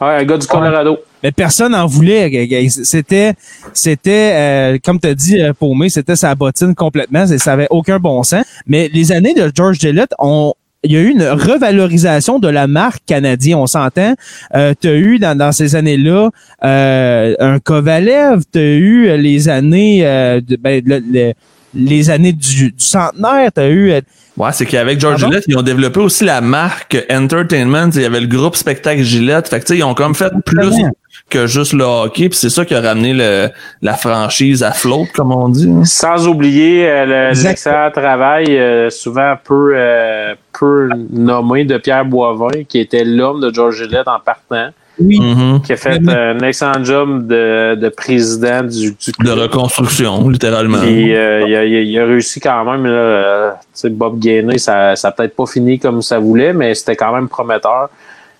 [0.00, 0.98] Ouais, un gars du Colorado.
[1.22, 2.28] Mais personne n'en voulait.
[2.70, 3.34] C'était,
[3.72, 7.24] c'était, euh, comme tu as dit, euh, Paumé, c'était sa bottine complètement.
[7.24, 8.42] C'est- Ça avait aucun bon sens.
[8.66, 12.66] Mais les années de George Gillette ont il y a eu une revalorisation de la
[12.66, 14.14] marque canadienne, on s'entend.
[14.56, 16.30] Euh, tu as eu dans, dans ces années-là
[16.64, 21.32] euh, un Kovalev, tu as eu les années euh, de, ben, le- le-
[21.74, 24.00] les années du, du centenaire, tu as eu euh,
[24.36, 25.32] ouais c'est qu'avec George Pardon?
[25.32, 29.48] Gillette ils ont développé aussi la marque Entertainment il y avait le groupe spectacle Gillette
[29.48, 30.70] fait que tu sais ils ont comme fait plus
[31.28, 33.48] que juste le hockey puis c'est ça qui a ramené le,
[33.82, 35.84] la franchise à flotte comme on dit hein.
[35.84, 37.48] Sans oublier euh, le- Exact.
[37.50, 43.52] l'excellent travail euh, souvent peu, euh, peu nommé de Pierre Boivin, qui était l'homme de
[43.54, 44.70] George Gillette en partant,
[45.00, 45.62] oui, Mhm.
[45.62, 51.14] qui a fait un excellent job de, de président du, du de reconstruction littéralement Puis,
[51.14, 52.84] euh, il, a, il a- il a réussi quand même.
[52.84, 56.74] Là, euh, tu sais, Bob Gainey, ça n'a peut-être pas fini comme ça voulait, mais
[56.74, 57.88] c'était quand même prometteur.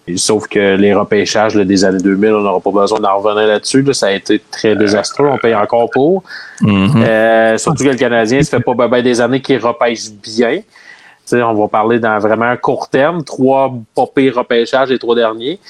[0.08, 3.46] Et sauf que les repêchages là, des années 2000, on n'aura pas besoin d'en revenir
[3.46, 3.82] là-dessus.
[3.82, 3.92] là.
[3.92, 5.28] ça a été très désastreux.
[5.28, 6.24] On paye encore pour.
[6.62, 6.90] Mhm.
[7.06, 10.56] Euh, surtout que le Canadien, ça fait pas ben, ben des années qu'il repêche bien.
[10.56, 13.22] Tu sais, on va parler dans vraiment un court terme.
[13.22, 15.60] Trois pas pires repêchages les trois derniers.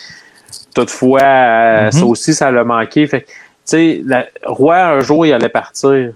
[0.74, 3.06] Toutefois, euh, ça aussi, ça l'a manqué.
[3.06, 3.32] Fait que, tu
[3.64, 6.12] sais, la- Roy, un jour, il allait partir.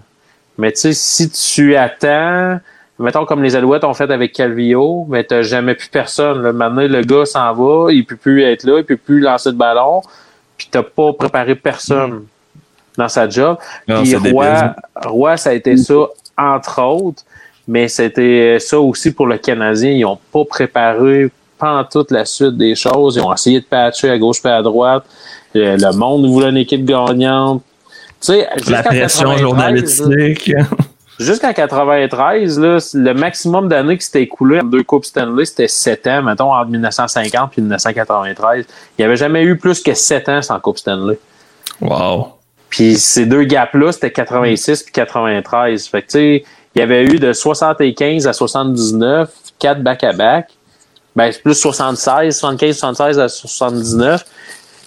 [0.58, 2.60] Mais tu sais, si tu attends,
[2.98, 6.42] mettons comme les Alouettes ont fait avec Calvillo, mais t'as jamais plus personne.
[6.42, 6.52] Là.
[6.52, 9.56] Maintenant, le gars s'en va, il peut plus être là, il peut plus lancer de
[9.56, 10.02] ballon,
[10.56, 12.24] puis t'as pas préparé personne
[12.96, 13.56] dans sa job.
[13.88, 14.74] Non, Puis Roy.
[15.04, 15.94] Roy, ça a été ça,
[16.38, 17.24] entre autres,
[17.66, 19.90] mais c'était ça aussi pour le Canadien.
[19.90, 21.30] Ils n'ont pas préparé
[21.64, 23.16] pendant toute la suite des choses.
[23.16, 25.04] Ils ont essayé de patcher à gauche et à droite.
[25.54, 27.62] Le, le monde voulait une équipe gagnante.
[28.20, 30.52] Tu sais, la pression 93, là, journalistique
[31.18, 36.06] Jusqu'en 93, là, le maximum d'années qui s'était écoulé en deux Coupes Stanley, c'était 7
[36.08, 38.66] ans, mettons, entre 1950 et 1993.
[38.66, 41.18] Il n'y avait jamais eu plus que 7 ans sans Coupe Stanley.
[41.80, 42.28] wow
[42.68, 45.86] Puis ces deux gaps-là, c'était 86 puis 93.
[45.86, 46.44] Fait que, tu sais,
[46.74, 50.48] il y avait eu de 75 à 79, 4 back-à-back.
[51.16, 54.24] Ben, c'est plus 76, 75, 76 à 79.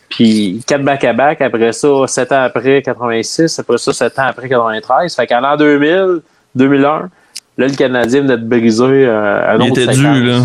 [0.09, 5.13] Puis 4 back-à-back, après ça, 7 ans après 86, après ça, 7 ans après 93.
[5.15, 6.21] Fait qu'en l'an 2000,
[6.55, 10.39] 2001, là, le Canadien venait de briser euh, un il autre était dû là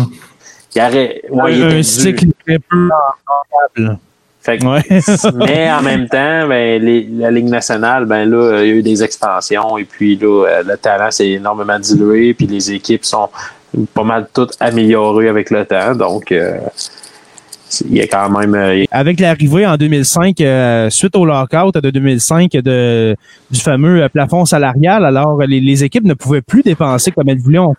[0.75, 1.83] Il, aurait, ouais, il un dû.
[1.83, 2.89] cycle très peu
[3.25, 3.97] rentable.
[4.41, 4.83] Fait que Ouais.
[5.47, 8.81] mais en même temps, ben, les- la Ligue nationale, ben là, il y a eu
[8.83, 13.29] des expansions et puis là, euh, le talent s'est énormément dilué, puis les équipes sont
[13.93, 15.95] pas mal toutes améliorées avec le temps.
[15.95, 16.57] Donc, euh,
[17.89, 18.53] il y a quand même.
[18.55, 23.15] euh, avec l'arrivée en 2005, euh, suite au lockout de 2005 de,
[23.49, 27.39] du fameux euh, plafond salarial, alors les, les équipes ne pouvaient plus dépenser comme elles
[27.39, 27.59] voulaient.
[27.59, 27.73] On,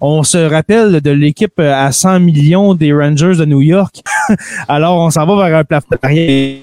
[0.00, 4.02] on se rappelle de l'équipe euh, à 100 millions des Rangers de New York.
[4.68, 6.58] alors on s'en va vers un plafond salarial.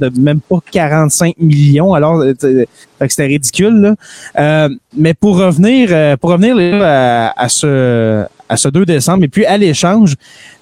[0.00, 1.94] De même pas 45 millions.
[1.94, 3.80] Alors, euh, que c'était ridicule.
[3.80, 3.94] Là.
[4.38, 9.28] Euh, mais pour revenir, euh, pour revenir à, à ce à ce 2 décembre et
[9.28, 10.14] puis à l'échange,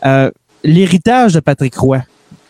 [0.04, 0.30] euh,
[0.64, 2.02] l'héritage de Patrick Roy.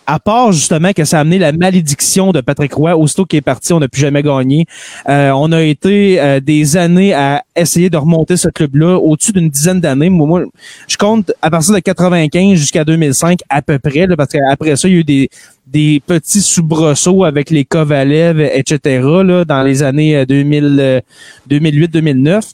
[0.05, 3.41] à part justement que ça a amené la malédiction de Patrick Roy, aussitôt qu'il est
[3.43, 4.67] parti, on n'a plus jamais gagné.
[5.09, 9.49] Euh, on a été euh, des années à essayer de remonter ce club-là, au-dessus d'une
[9.49, 10.11] dizaine d'années.
[10.11, 10.45] Moi,
[10.89, 14.89] je compte à partir de 95 jusqu'à 2005 à peu près, là, parce qu'après ça,
[14.89, 15.31] il y a eu des,
[15.67, 21.03] des petits soubresauts avec les Kovalev, etc., là, dans les années 2000,
[21.49, 22.53] 2008-2009.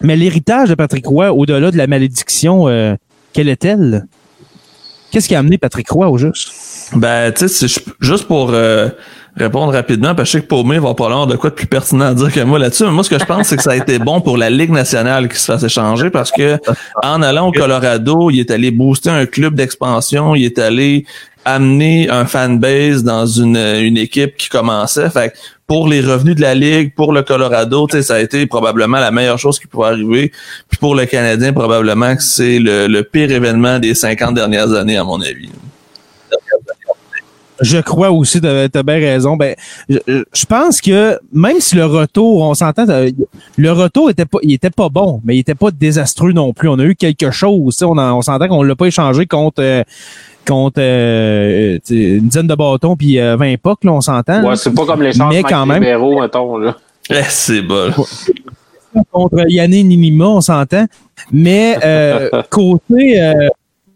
[0.00, 2.94] Mais l'héritage de Patrick Roy, au-delà de la malédiction, euh,
[3.32, 4.06] quelle est-elle?
[5.10, 6.50] Qu'est-ce qui a amené Patrick Roy au juste?
[6.94, 8.88] Ben, tu sais, juste pour euh,
[9.36, 11.66] répondre rapidement, parce que je sais que Paumé va pas avoir de quoi de plus
[11.66, 12.84] pertinent à dire que moi là-dessus.
[12.84, 14.70] Mais moi, ce que je pense, c'est que ça a été bon pour la Ligue
[14.70, 16.58] nationale qui se fasse échanger parce que
[17.02, 21.06] en allant au Colorado, il est allé booster un club d'expansion, il est allé
[21.44, 25.10] amener un fanbase dans une, une équipe qui commençait.
[25.10, 25.32] Fait
[25.66, 29.38] pour les revenus de la Ligue, pour le Colorado, ça a été probablement la meilleure
[29.38, 30.32] chose qui pouvait arriver.
[30.68, 35.04] Puis pour le Canadien, probablement que c'est le, pire événement des 50 dernières années, à
[35.04, 35.50] mon avis.
[37.60, 39.36] Je crois aussi, tu as, bien raison.
[39.36, 39.54] Ben,
[39.88, 43.10] je, pense que même si le retour, on s'entend, euh,
[43.56, 46.68] le retour était pas, il était pas bon, mais il était pas désastreux non plus.
[46.68, 47.80] On a eu quelque chose.
[47.82, 49.84] On, on s'entend qu'on l'a pas échangé contre euh,
[50.44, 54.42] contre euh, une dizaine de bâtons puis 20 euh, pucks, là, on s'entend.
[54.44, 55.82] Ouais, c'est pas comme les chances quand même.
[55.82, 56.76] Libéraux, mettons, là.
[57.10, 57.92] Eh, c'est bon.
[59.10, 60.86] Contre Yannick Nima, on s'entend.
[61.32, 63.20] Mais euh, côté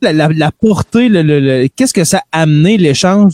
[0.02, 3.32] la, la, portée, le, le, qu'est-ce que ça a amené l'échange?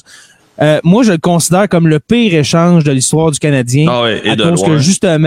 [0.84, 3.86] moi, je le considère comme le pire échange de l'histoire du Canadien.
[3.90, 5.26] Ah oui, et à de cause que justement,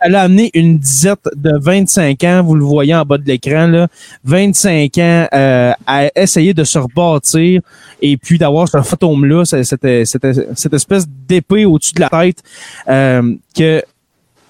[0.00, 3.66] elle a amené une disette de 25 ans, vous le voyez en bas de l'écran,
[3.66, 3.88] là,
[4.24, 7.60] 25 ans euh, à essayer de se rebâtir
[8.00, 9.64] et puis d'avoir ce fantôme-là, cette,
[10.04, 12.42] cette, espèce d'épée au-dessus de la tête
[12.88, 13.82] euh, que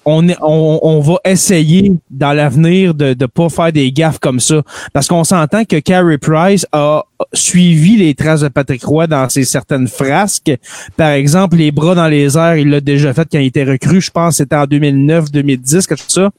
[0.05, 4.61] on, on, on, va essayer dans l'avenir de ne pas faire des gaffes comme ça.
[4.93, 9.43] Parce qu'on s'entend que Carey Price a suivi les traces de Patrick Roy dans ses
[9.43, 10.51] certaines frasques.
[10.97, 14.01] Par exemple, les bras dans les airs, il l'a déjà fait quand il était recru.
[14.01, 16.29] Je pense c'était en 2009, 2010, quelque chose ça.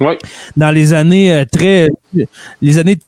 [0.00, 0.14] Oui.
[0.56, 1.90] Dans les années euh, très,
[2.62, 2.98] les années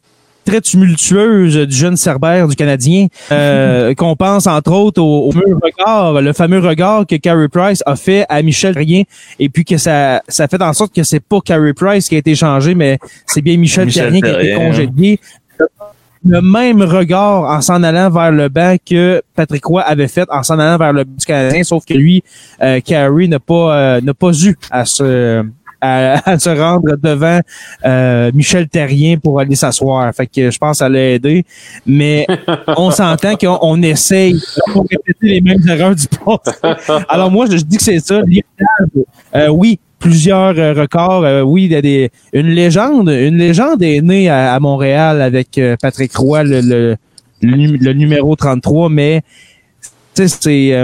[0.45, 6.21] très tumultueuse du jeune Cerbère du Canadien, euh, qu'on pense entre autres au, fameux regard,
[6.21, 9.03] le fameux regard que Carey Price a fait à Michel Terrien,
[9.39, 12.19] et puis que ça, ça fait en sorte que c'est pas Carey Price qui a
[12.19, 15.21] été changé, mais c'est bien Michel, Michel qui a été congédié.
[16.25, 20.45] Le même regard en s'en allant vers le banc que Patrick Roy avait fait en
[20.45, 22.23] s'en allant vers le banc du Canadien, sauf que lui,
[22.63, 25.45] euh, Carey n'a pas euh, n'a pas eu à se
[26.25, 27.41] à, se rendre devant
[27.85, 30.15] euh, Michel Terrien pour aller s'asseoir.
[30.15, 31.45] Fait que je pense que ça l'a aidé.
[31.85, 32.25] Mais
[32.77, 36.57] on s'entend qu'on essaye de répéter les mêmes erreurs du passé.
[37.09, 38.23] Alors moi, je, dis que c'est ça.
[39.35, 41.25] Euh, oui, plusieurs euh, records.
[41.25, 43.09] Euh, oui, il y a des, une légende.
[43.09, 46.97] Une légende est née à, Montréal avec Patrick Roy, le, le,
[47.41, 49.23] le, numéro 33, mais
[50.15, 50.77] c'est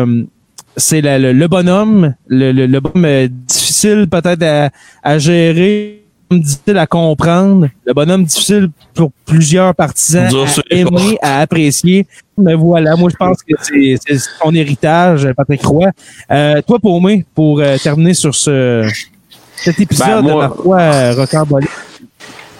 [0.79, 4.71] c'est le, bonhomme, le, le, bonhomme euh, difficile peut-être à,
[5.03, 12.07] à gérer, difficile à comprendre, le bonhomme difficile pour plusieurs partisans à aimer, à apprécier.
[12.37, 15.91] Mais voilà, moi je pense que c'est son héritage, Patrick Roy.
[16.31, 18.89] Euh, toi, pour moi, pour euh, terminer sur ce
[19.57, 21.67] cet épisode ben, de la foi rocambolée.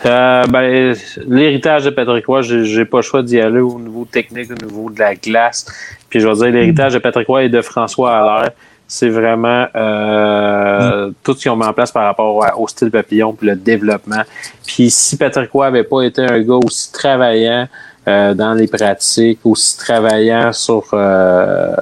[0.07, 0.95] Euh, ben,
[1.27, 4.91] l'héritage de Patrick Roy, j'ai pas le choix d'y aller au niveau technique, au niveau
[4.91, 5.67] de la glace.
[6.09, 8.51] Puis je veux dire, l'héritage de Patrick Roy et de François Allaire,
[8.87, 13.35] c'est vraiment euh, tout ce qu'ils ont mis en place par rapport au style papillon
[13.35, 14.23] puis le développement.
[14.67, 17.69] Puis si Patrick Roy avait pas été un gars aussi travaillant
[18.07, 21.77] euh, dans les pratiques, aussi travaillant sur euh,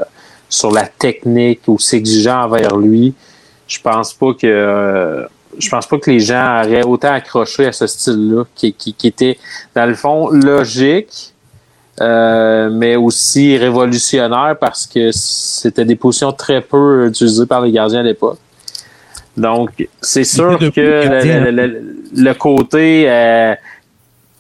[0.49, 3.15] sur la technique, aussi exigeant envers lui,
[3.69, 5.29] je pense pas que
[5.59, 9.07] je pense pas que les gens auraient autant accroché à ce style-là, qui, qui, qui,
[9.09, 9.39] était,
[9.75, 11.35] dans le fond, logique,
[12.01, 18.01] euh, mais aussi révolutionnaire parce que c'était des positions très peu utilisées par les gardiens
[18.01, 18.39] à l'époque.
[19.37, 20.71] Donc, c'est sûr que
[22.15, 23.55] le, côté euh,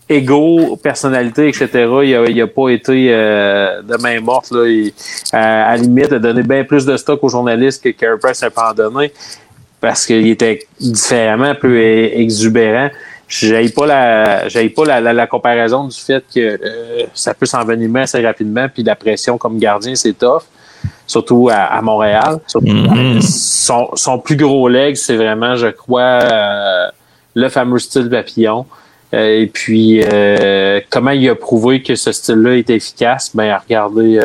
[0.08, 1.68] égo, personnalité, etc.,
[2.04, 4.50] il n'a pas été euh, de main morte.
[4.50, 4.90] Là.
[5.32, 8.50] à, la limite, a donné bien plus de stock aux journalistes que Carey Price n'a
[8.50, 9.12] pas donné
[9.86, 12.90] parce qu'il était différemment un peu exubérant.
[13.28, 18.00] J'aille pas la j'aille pas la, la, comparaison du fait que euh, ça peut s'envenimer
[18.00, 20.42] assez rapidement puis la pression comme gardien c'est tough
[21.06, 22.40] surtout à, Montréal.
[23.20, 26.88] Son, son, plus gros leg c'est vraiment je crois euh,
[27.34, 28.66] le fameux style papillon.
[29.14, 30.02] Euh, et puis
[30.90, 33.30] comment il a prouvé que ce style-là est efficace?
[33.34, 34.18] Ben regardez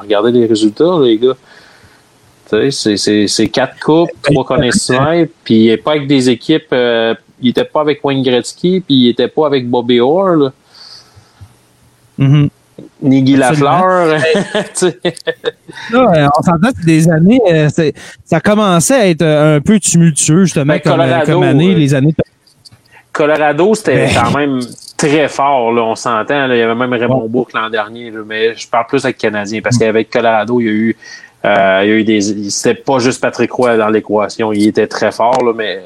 [0.00, 1.34] regardez les résultats les gars
[2.70, 6.72] c'est quatre coupes, trois connaissances, puis il n'est pas avec des équipes.
[6.72, 10.52] Euh, il était pas avec Wayne Gretzky, puis il était pas avec Bobby Orr.
[12.18, 12.48] Mm-hmm.
[13.02, 14.06] Ni Guy Lafleur.
[14.06, 14.18] Là,
[15.94, 17.68] euh, on s'entend que des années, euh,
[18.24, 22.14] ça commençait à être un peu tumultueux, justement, Ben, comme, année, les années.
[23.12, 24.10] Colorado, c'était Ben.
[24.14, 24.60] quand même
[24.96, 26.46] très fort, là, on s'entend.
[26.46, 26.54] là.
[26.54, 29.60] Il y avait même Raymond Bourque l'an dernier, là, mais je parle plus avec Canadien
[29.60, 30.96] parce qu'avec Colorado, il y a eu,
[31.44, 32.20] euh, il y a eu des.
[32.50, 34.52] C'était pas juste Patrick Roy dans l'équation.
[34.52, 35.82] Il était très fort, là, mais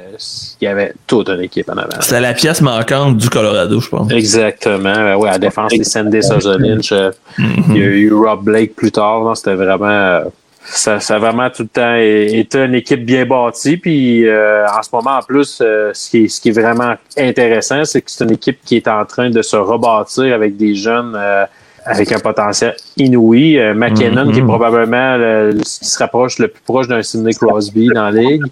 [0.60, 2.00] il y avait toute une équipe en avant.
[2.00, 4.10] C'était la pièce manquante du Colorado, je pense.
[4.12, 4.92] Exactement.
[4.92, 6.92] Ben ouais, à la défense, les Sandy Sozolinch.
[6.92, 9.20] euh, Il y a eu Rob Blake plus tard.
[9.24, 9.86] non, C'était vraiment.
[9.88, 10.24] euh,
[10.68, 13.76] ça, ça a vraiment tout le temps été une équipe bien bâtie.
[13.76, 17.84] Puis euh, en ce moment, en plus, ce, qui est, ce qui est vraiment intéressant,
[17.84, 21.14] c'est que c'est une équipe qui est en train de se rebâtir avec des jeunes
[21.16, 21.44] euh,
[21.86, 23.58] avec un potentiel inouï.
[23.58, 27.88] Euh, McKinnon, qui est probablement le- qui se rapproche le plus proche d'un Sidney Crosby
[27.88, 28.42] dans la ligue.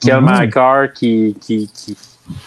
[0.00, 1.96] Kel McCarr qui, qui, qui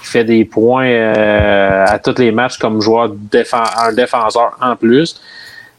[0.01, 5.21] fait des points euh, à tous les matchs comme joueur défen- un défenseur en plus.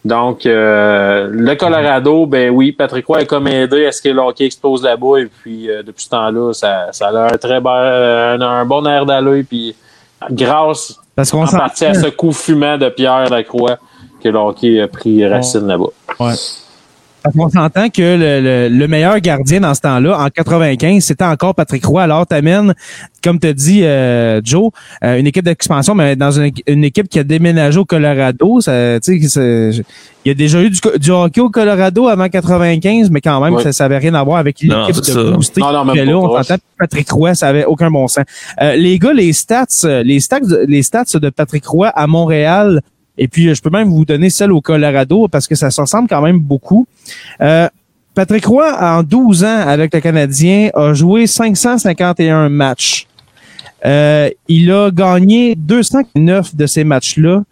[0.05, 4.21] Donc, euh, le Colorado, ben oui, Patrick Roy est comme aidé à ce que le
[4.21, 5.19] hockey explose là-bas.
[5.19, 8.87] Et puis, euh, depuis ce temps-là, ça, ça a un très bon, un, un bon
[8.87, 9.43] air d'aller.
[9.43, 9.75] Puis,
[10.31, 13.79] grâce Parce en partie à ce coup fumant de Pierre Lacroix
[14.27, 15.91] que le hockey a pris racine là-bas.
[17.23, 21.25] Parce qu'on s'entend que le, le- le meilleur gardien dans ce temps-là, en 95, c'était
[21.25, 22.01] encore Patrick Roy.
[22.05, 22.73] Alors, t'amènes,
[23.21, 24.71] comme te dit euh, Joe,
[25.03, 28.61] euh, une équipe d'expansion, mais dans une, une équipe qui a déménagé au Colorado.
[28.61, 29.83] Ça, il
[30.25, 33.73] y a déjà eu du, du hockey au Colorado avant 95, mais quand même, Ouais.
[33.73, 35.23] ça n'avait rien à voir avec l'équipe de ça.
[35.33, 35.61] booster.
[35.61, 38.25] Non, non, même là, on s'entend que Patrick Roy, ça avait aucun bon sens.
[38.63, 39.65] Euh, les gars, les stats,
[40.05, 42.83] les stats, les stats de Patrick Roy à Montréal,
[43.19, 45.81] et puis euh, je peux même vous donner celle au Colorado parce que ça se
[45.81, 46.87] ressemble quand même beaucoup.
[47.41, 47.69] Euh,
[48.15, 53.07] Patrick Roy, en 12 ans avec le Canadien, a joué 551 matchs.
[53.85, 57.43] Euh, il a gagné 209 de ces matchs-là,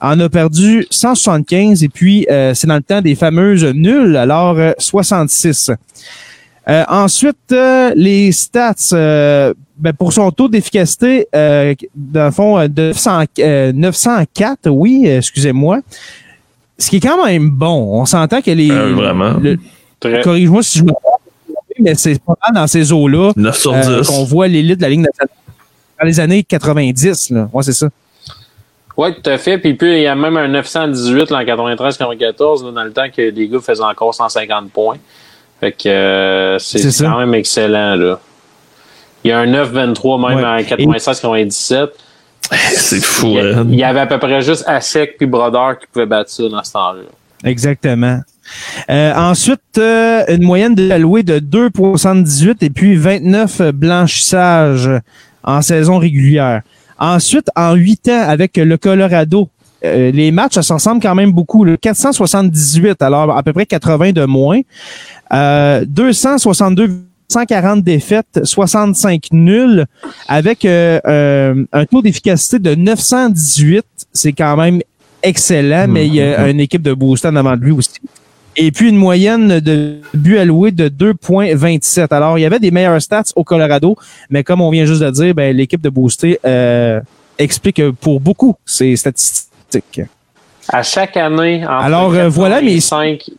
[0.00, 4.56] en a perdu 175 et puis euh, c'est dans le temps des fameuses nulles, alors
[4.58, 5.72] euh, 66.
[6.68, 12.58] Euh, ensuite, euh, les stats euh, ben, pour son taux d'efficacité, euh, dans le fond,
[12.58, 15.80] euh, de 900, euh, 904, oui, euh, excusez-moi.
[16.78, 18.00] Ce qui est quand même bon.
[18.00, 18.70] On s'entend que les.
[18.70, 19.34] Euh, vraiment.
[19.34, 19.58] le-
[20.00, 21.20] Très, Corrige-moi si je me trompe,
[21.78, 24.08] mais c'est pas mal dans ces eaux-là 9 sur euh, 10.
[24.08, 25.28] qu'on voit l'élite de la Ligue nationale
[26.00, 27.30] dans les années 90.
[27.30, 27.48] Là.
[27.52, 27.88] Ouais, c'est ça.
[28.96, 29.58] Oui, tout à fait.
[29.58, 33.06] Puis, puis il y a même un 918 là, en 93-94, là, dans le temps
[33.14, 34.96] que les gars faisaient encore 150 points.
[35.64, 37.94] Fait que euh, c'est quand même excellent.
[37.94, 38.20] Là.
[39.24, 40.44] Il y a un 923 même Ouais.
[40.44, 41.88] en 96-97.
[42.76, 43.66] C'est fou, Il y, a- hein.
[43.70, 46.62] il y avait à peu près juste Asek puis Brodeur qui pouvaient battre ça dans
[46.62, 47.02] ce temps-là.
[47.42, 48.20] Exactement.
[48.90, 54.90] Euh, ensuite, euh, une moyenne de alloué de 2,78 et puis 29 blanchissages
[55.42, 56.60] en saison régulière.
[56.98, 59.48] Ensuite, en 8 ans avec le Colorado,
[59.84, 61.64] euh, les matchs, ça se ressemble quand même beaucoup.
[61.64, 61.76] là.
[61.78, 64.60] 478, alors à peu près 80 de moins.
[65.32, 66.90] Euh, 262
[67.28, 69.86] 140 défaites, 65 nuls,
[70.28, 73.84] avec euh, euh, un taux d'efficacité de 918.
[74.12, 74.80] C'est quand même
[75.22, 77.90] excellent, mais il y a une équipe de booster en avant de lui aussi.
[78.56, 82.14] Et puis une moyenne de buts alloués de 2,27.
[82.14, 83.96] Alors, il y avait des meilleurs stats au Colorado,
[84.30, 87.00] mais comme on vient juste de dire, ben, l'équipe de booster euh,
[87.36, 90.02] explique pour beaucoup ces statistiques.
[90.68, 93.30] À chaque année, entre Alors, euh, voilà, mais- 85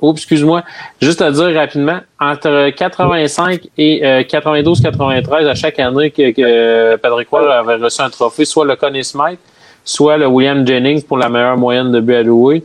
[0.00, 0.62] Oh, excuse-moi.
[1.00, 7.28] Juste à dire rapidement, entre 85 et euh, 92-93, à chaque année que, que Patrick
[7.30, 9.40] Roy avait reçu un trophée, soit le Connie Smythe,
[9.84, 12.64] soit le William Jennings pour la meilleure moyenne de buts alloués,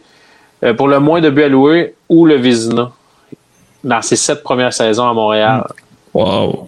[0.64, 2.92] euh, pour le moins de buts alloués, ou le Vizina
[3.84, 5.66] dans ses sept premières saisons à Montréal.
[6.14, 6.68] Wow.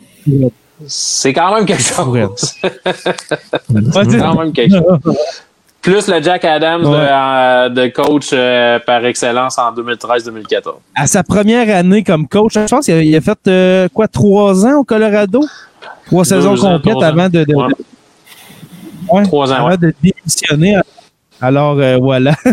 [0.87, 2.35] C'est quand même quelque chose.
[2.63, 5.15] C'est quand même quelque chose.
[5.83, 6.95] Plus le Jack Adams de, Ouais.
[6.97, 10.75] euh, de coach euh, par excellence en 2013-2014.
[10.95, 14.07] à sa première année comme coach, je pense qu'il a, il a fait euh, quoi
[14.07, 15.41] trois ans au Colorado,
[16.05, 17.01] trois saisons complètes ans.
[17.01, 17.67] avant de, de- Ouais.
[19.11, 20.77] ouais, Trois ans, avant de démissionner.
[21.41, 22.35] Alors euh, voilà,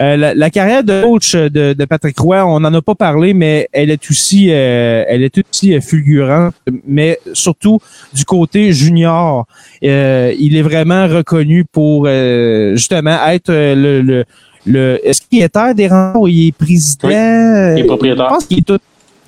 [0.00, 3.34] Euh, la, la carrière de coach de, de Patrick Roy, on n'en a pas parlé,
[3.34, 6.54] mais elle est aussi, euh, elle est aussi euh, fulgurante,
[6.86, 7.78] mais surtout
[8.14, 9.46] du côté junior,
[9.84, 14.24] Euh, il est vraiment reconnu pour euh, justement être le, le,
[14.66, 17.08] le est-ce qu'il est des rangs ou il est président?
[17.08, 18.24] Oui, il est propriétaire.
[18.28, 18.78] Je pense qu'il est tout,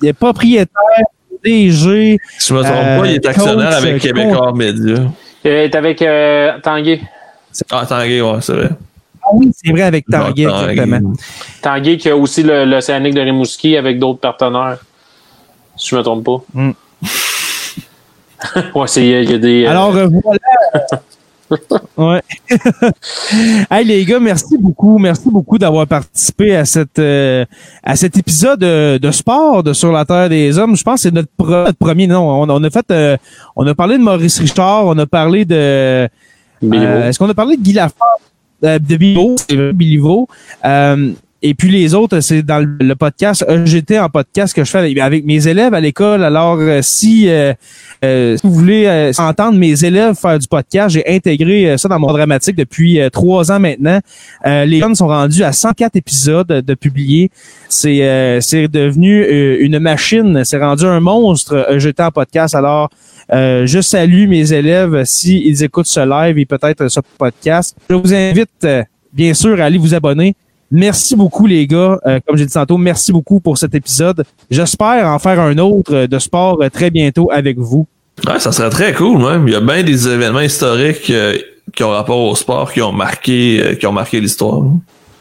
[0.01, 1.05] il est propriétaire,
[1.43, 2.17] DG.
[2.39, 4.95] Si je me trompe Euh, pas, il est actionnaire avec Québécois Média.
[5.43, 7.01] Il est avec euh, Tanguay.
[7.71, 8.69] Ah, Tanguay, ouais, c'est vrai.
[9.23, 10.71] Ah oui, c'est vrai avec Tanguay, Tanguay.
[10.73, 11.13] exactement.
[11.61, 14.77] Tanguay qui a aussi le- l'Océanique de Rimouski avec d'autres partenaires.
[15.75, 16.41] Si je me trompe pas.
[16.53, 16.71] Mm.
[18.75, 19.65] ouais, c'est, il y a des.
[19.65, 20.39] euh, Alors euh, voilà.
[21.95, 22.23] Ouais.
[23.69, 27.45] hey les gars, merci beaucoup, merci beaucoup d'avoir participé à cette euh,
[27.83, 30.75] à cet épisode de, de sport de sur la terre des hommes.
[30.75, 31.29] Je pense que c'est notre,
[31.77, 32.07] premier.
[32.07, 33.15] Non, on, on a fait, euh,
[33.55, 36.09] on a parlé de Maurice Richard, on a parlé de.
[36.63, 38.07] Euh, Est-ce qu'on a parlé de Guy Lafleur,
[38.63, 40.27] euh, de Bilivo, c'est vrai, Bilivo.
[40.63, 44.71] Euh, et puis les autres, c'est dans le, le podcast EGT en podcast que je
[44.71, 46.23] fais avec, avec mes élèves à l'école.
[46.23, 47.29] Alors, euh, si,
[48.01, 52.55] si vous voulez entendre mes élèves faire du podcast, j'ai intégré ça dans mon dramatique
[52.55, 53.99] depuis trois ans maintenant.
[54.43, 57.29] Les jeunes sont rendus à 104 épisodes de publiés.
[57.69, 59.23] C'est euh, c'est devenu
[59.59, 60.43] une machine.
[60.45, 62.55] C'est rendu un monstre EGT en podcast.
[62.55, 62.89] Alors,
[63.33, 67.75] euh, je salue mes élèves s'ils écoutent ce live et peut-être ce podcast.
[67.89, 70.35] Je vous invite, euh, bien sûr, à aller vous abonner.
[70.71, 71.99] Merci beaucoup, les gars.
[72.05, 74.23] Euh, comme j'ai dit tantôt, merci beaucoup pour cet épisode.
[74.49, 77.87] J'espère en faire un autre de sport euh, très bientôt avec vous.
[78.27, 79.47] Ouais, ça serait très cool, même.
[79.47, 81.11] Il y a bien des événements historiques
[81.73, 84.63] qui ont rapport au sport, qui ont marqué, qui ont marqué l'histoire.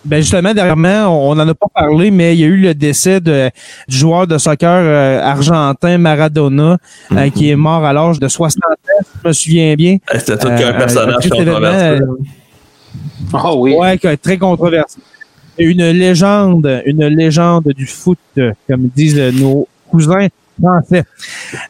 [0.05, 3.21] Ben justement, dernièrement, on n'en a pas parlé, mais il y a eu le décès
[3.21, 3.51] de,
[3.89, 6.77] du joueur de soccer euh, argentin Maradona,
[7.13, 8.69] euh, qui est mort à l'âge de 60 ans,
[9.03, 9.97] si je me souviens bien.
[10.13, 12.01] Eh, C'était tout Euh, qu'un personnage triste événement, controversé.
[13.33, 13.75] Ah oui.
[13.75, 14.99] Ouais, que- très controversé.
[15.59, 20.27] Une légende, une légende du foot, euh, comme disent euh, nos cousins
[20.61, 21.05] français.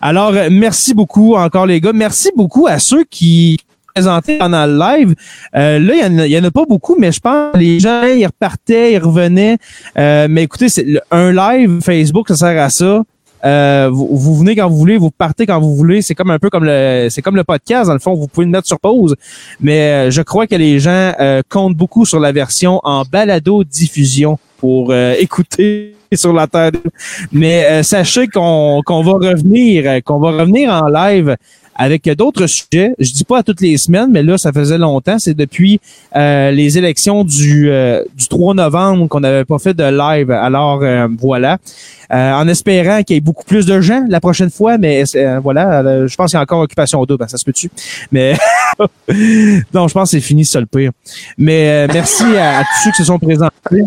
[0.00, 1.92] Alors, euh, merci beaucoup encore les gars.
[1.94, 3.58] Merci beaucoup à ceux qui
[3.98, 5.14] présentaient pendant le live.
[5.54, 8.26] Euh, là, il y en a- pas beaucoup, mais je pense que les gens, ils
[8.26, 9.56] repartaient, ils revenaient.
[9.96, 13.02] Euh, mais écoutez, c'est un live Facebook, ça sert à ça.
[13.44, 16.00] Euh, vous, vous venez quand vous voulez, vous partez quand vous voulez.
[16.02, 18.14] C'est comme un peu comme le, c'est comme le podcast dans le fond.
[18.14, 19.14] Vous pouvez le mettre sur pause,
[19.60, 23.62] mais euh, je crois que les gens euh, comptent beaucoup sur la version en balado
[23.62, 26.70] diffusion pour euh, écouter sur la terre.
[27.32, 31.36] Mais euh, sachez qu'on qu'on va revenir, qu'on va revenir en live
[31.74, 32.94] avec d'autres sujets.
[32.98, 35.18] Je dis pas à toutes les semaines, mais là, ça faisait longtemps.
[35.18, 35.80] C'est depuis
[36.16, 40.30] euh, les élections du, euh, du 3 novembre qu'on n'avait pas fait de live.
[40.30, 41.58] Alors, euh, voilà.
[42.12, 45.40] Euh, en espérant qu'il y ait beaucoup plus de gens la prochaine fois, mais euh,
[45.40, 47.70] voilà, euh, je pense qu'il y a encore occupation double, hein, ça se peut-tu?
[48.12, 48.36] Mais
[49.72, 50.92] non, je pense que c'est fini, ça le pire.
[51.38, 53.84] Mais merci à, à tous ceux qui se sont présentés.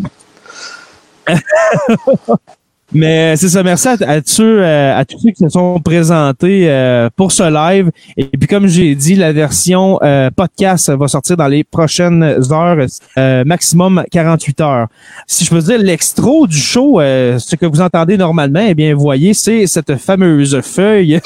[2.93, 7.09] Mais c'est ça, merci à, à euh, à tous ceux qui se sont présentés euh,
[7.15, 7.91] pour ce live.
[8.15, 12.85] Et puis comme j'ai dit, la version euh, podcast va sortir dans les prochaines heures,
[13.17, 14.87] euh, maximum 48 heures.
[15.27, 18.95] Si je peux dire l'extro du show, euh, ce que vous entendez normalement, eh bien,
[18.95, 21.19] voyez, c'est cette fameuse feuille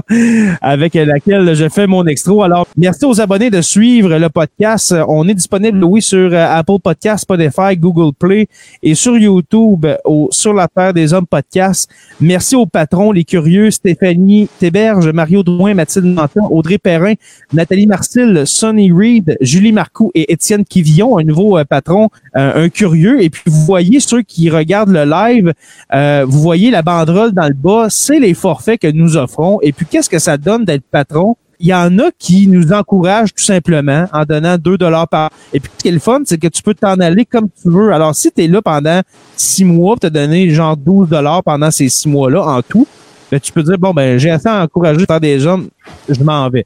[0.60, 2.42] avec laquelle je fais mon extro.
[2.42, 4.94] Alors, merci aux abonnés de suivre le podcast.
[5.08, 8.46] On est disponible, oui, sur euh, Apple Podcast, Spotify, Google Play
[8.82, 9.86] et sur YouTube
[10.30, 11.88] Sur la Terre des Hommes podcast.
[12.20, 17.14] Merci aux patrons, les curieux, Stéphanie Théberge, Mario Drouin, Mathilde Nantin, Audrey Perrin,
[17.52, 22.68] Nathalie Marcil, Sonny Reed, Julie Marcoux et Étienne Quivillon, un nouveau euh, patron, euh, un
[22.68, 23.22] curieux.
[23.22, 25.52] Et puis, vous voyez ceux qui regardent le live,
[25.94, 29.60] euh, vous voyez la banderole dans le bas, c'est les forfaits que nous offrons.
[29.62, 31.36] Et puis, qu'est-ce que ça donne d'être patron?
[31.60, 35.30] Il y en a qui nous encouragent tout simplement en donnant 2 dollars par.
[35.52, 37.68] Et puis, ce qui est le fun, c'est que tu peux t'en aller comme tu
[37.70, 37.92] veux.
[37.92, 39.02] Alors, si tu es là pendant
[39.36, 42.86] six mois, tu as donné genre 12 dollars pendant ces six mois-là en tout,
[43.30, 45.60] ben, tu peux dire, bon, ben, j'ai assez encouragé par des gens,
[46.08, 46.64] je m'en vais.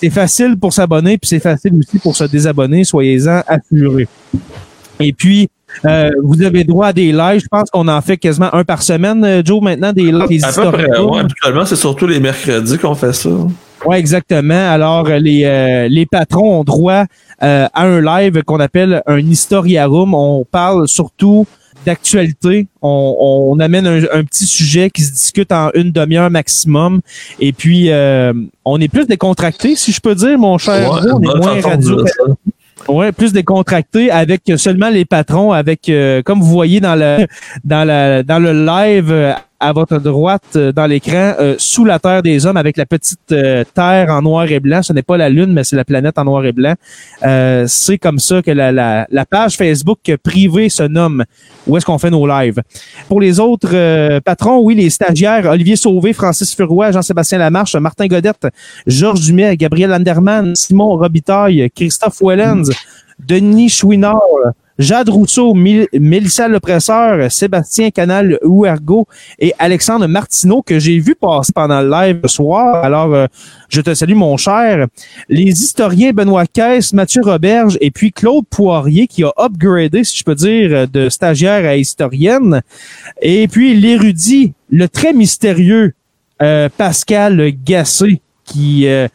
[0.00, 2.84] C'est facile pour s'abonner, puis c'est facile aussi pour se désabonner.
[2.84, 4.08] Soyez-en assurés.
[5.00, 5.48] Et puis,
[5.84, 7.40] euh, vous avez droit à des lives.
[7.42, 10.44] Je pense qu'on en fait quasiment un par semaine, euh, Joe, maintenant, des lives.
[10.44, 11.20] À peu près, ouais.
[11.20, 13.30] Habituellement, c'est surtout les mercredis qu'on fait ça.
[13.86, 14.70] Oui, exactement.
[14.72, 17.04] Alors, euh, les, euh, les patrons ont droit
[17.42, 20.14] euh, à un live qu'on appelle un historiarum.
[20.14, 21.46] On parle surtout
[21.86, 22.66] d'actualité.
[22.82, 27.00] On, on amène un, un petit sujet qui se discute en une demi-heure maximum.
[27.38, 28.32] Et puis, euh,
[28.64, 30.92] on est plus décontracté, si je peux dire, mon cher.
[30.92, 31.12] Ouais, Joe.
[31.14, 32.04] on est moins radio.
[32.86, 37.26] Ouais, plus décontracté avec seulement les patrons, avec euh, comme vous voyez dans le
[37.64, 41.98] dans la dans le live euh, à votre droite euh, dans l'écran, euh, sous la
[41.98, 44.82] terre des hommes, avec la petite euh, terre en noir et blanc.
[44.82, 46.74] Ce n'est pas la lune, mais c'est la planète en noir et blanc.
[47.66, 51.24] C'est comme ça que la, la, page Facebook privée se nomme.
[51.66, 52.62] Où est-ce qu'on fait nos lives
[53.08, 58.48] Pour les autres patrons, oui, les stagiaires Olivier Sauvé, Francis Furoy, Jean-Sébastien Lamarche, Martin Godette,
[58.86, 62.70] Georges Dumais, Gabriel Anderman, Simon Robitaille, Christophe Wellens,
[63.18, 64.20] Denis Chouinard,
[64.78, 69.08] Jade Rousseau, Mélissa Lepresseur, Sébastien Canal Ouergo
[69.40, 72.84] et Alexandre Martineau que j'ai vu passer pendant le live ce soir.
[72.84, 73.26] Alors, euh,
[73.68, 74.86] je te salue, mon cher.
[75.28, 80.22] Les historiens Benoît Caisse, Mathieu Roberge et puis Claude Poirier qui a upgradé, si je
[80.22, 82.62] peux dire, de stagiaire à historienne.
[83.20, 85.94] Et puis l'érudit, le très mystérieux
[86.40, 88.86] euh, Pascal Gassé qui...
[88.86, 89.08] euh,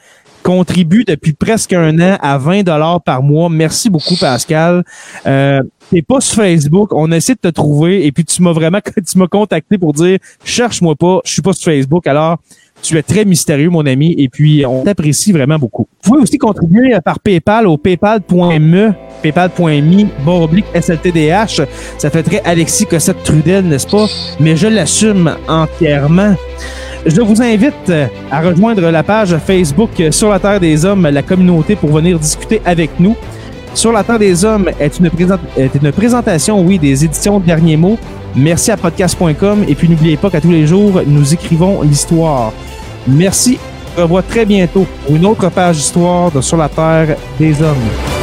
[0.43, 3.49] contribue depuis presque un an à 20 dollars par mois.
[3.49, 4.83] Merci beaucoup, Pascal.
[5.25, 5.61] Euh,
[5.93, 9.17] T'es pas sur Facebook, on essaie de te trouver et puis tu m'as vraiment tu
[9.19, 12.07] m'as contacté pour dire cherche-moi pas, je suis pas sur Facebook.
[12.07, 12.39] Alors
[12.81, 15.87] tu es très mystérieux, mon ami, et puis on t'apprécie vraiment beaucoup.
[16.03, 18.91] Vous pouvez aussi contribuer par PayPal au paypal.me,
[19.21, 21.61] paypal.me, oblique SLTDH.
[21.97, 24.07] Ça fait très Alexis Cossette Trudel, n'est-ce pas?
[24.39, 26.35] Mais je l'assume entièrement.
[27.05, 27.91] Je vous invite
[28.31, 32.61] à rejoindre la page Facebook Sur la Terre des Hommes, la communauté, pour venir discuter
[32.63, 33.17] avec nous.
[33.73, 37.97] Sur la Terre des Hommes est une, présentation, oui, des éditions Derniers Mots.
[38.35, 42.53] Merci à podcast.com et puis n'oubliez pas qu'à tous les jours, nous écrivons l'histoire.
[43.05, 43.57] Merci.
[43.95, 47.61] On se revoit très bientôt pour une autre page d'histoire de Sur la Terre des
[47.61, 48.22] Hommes.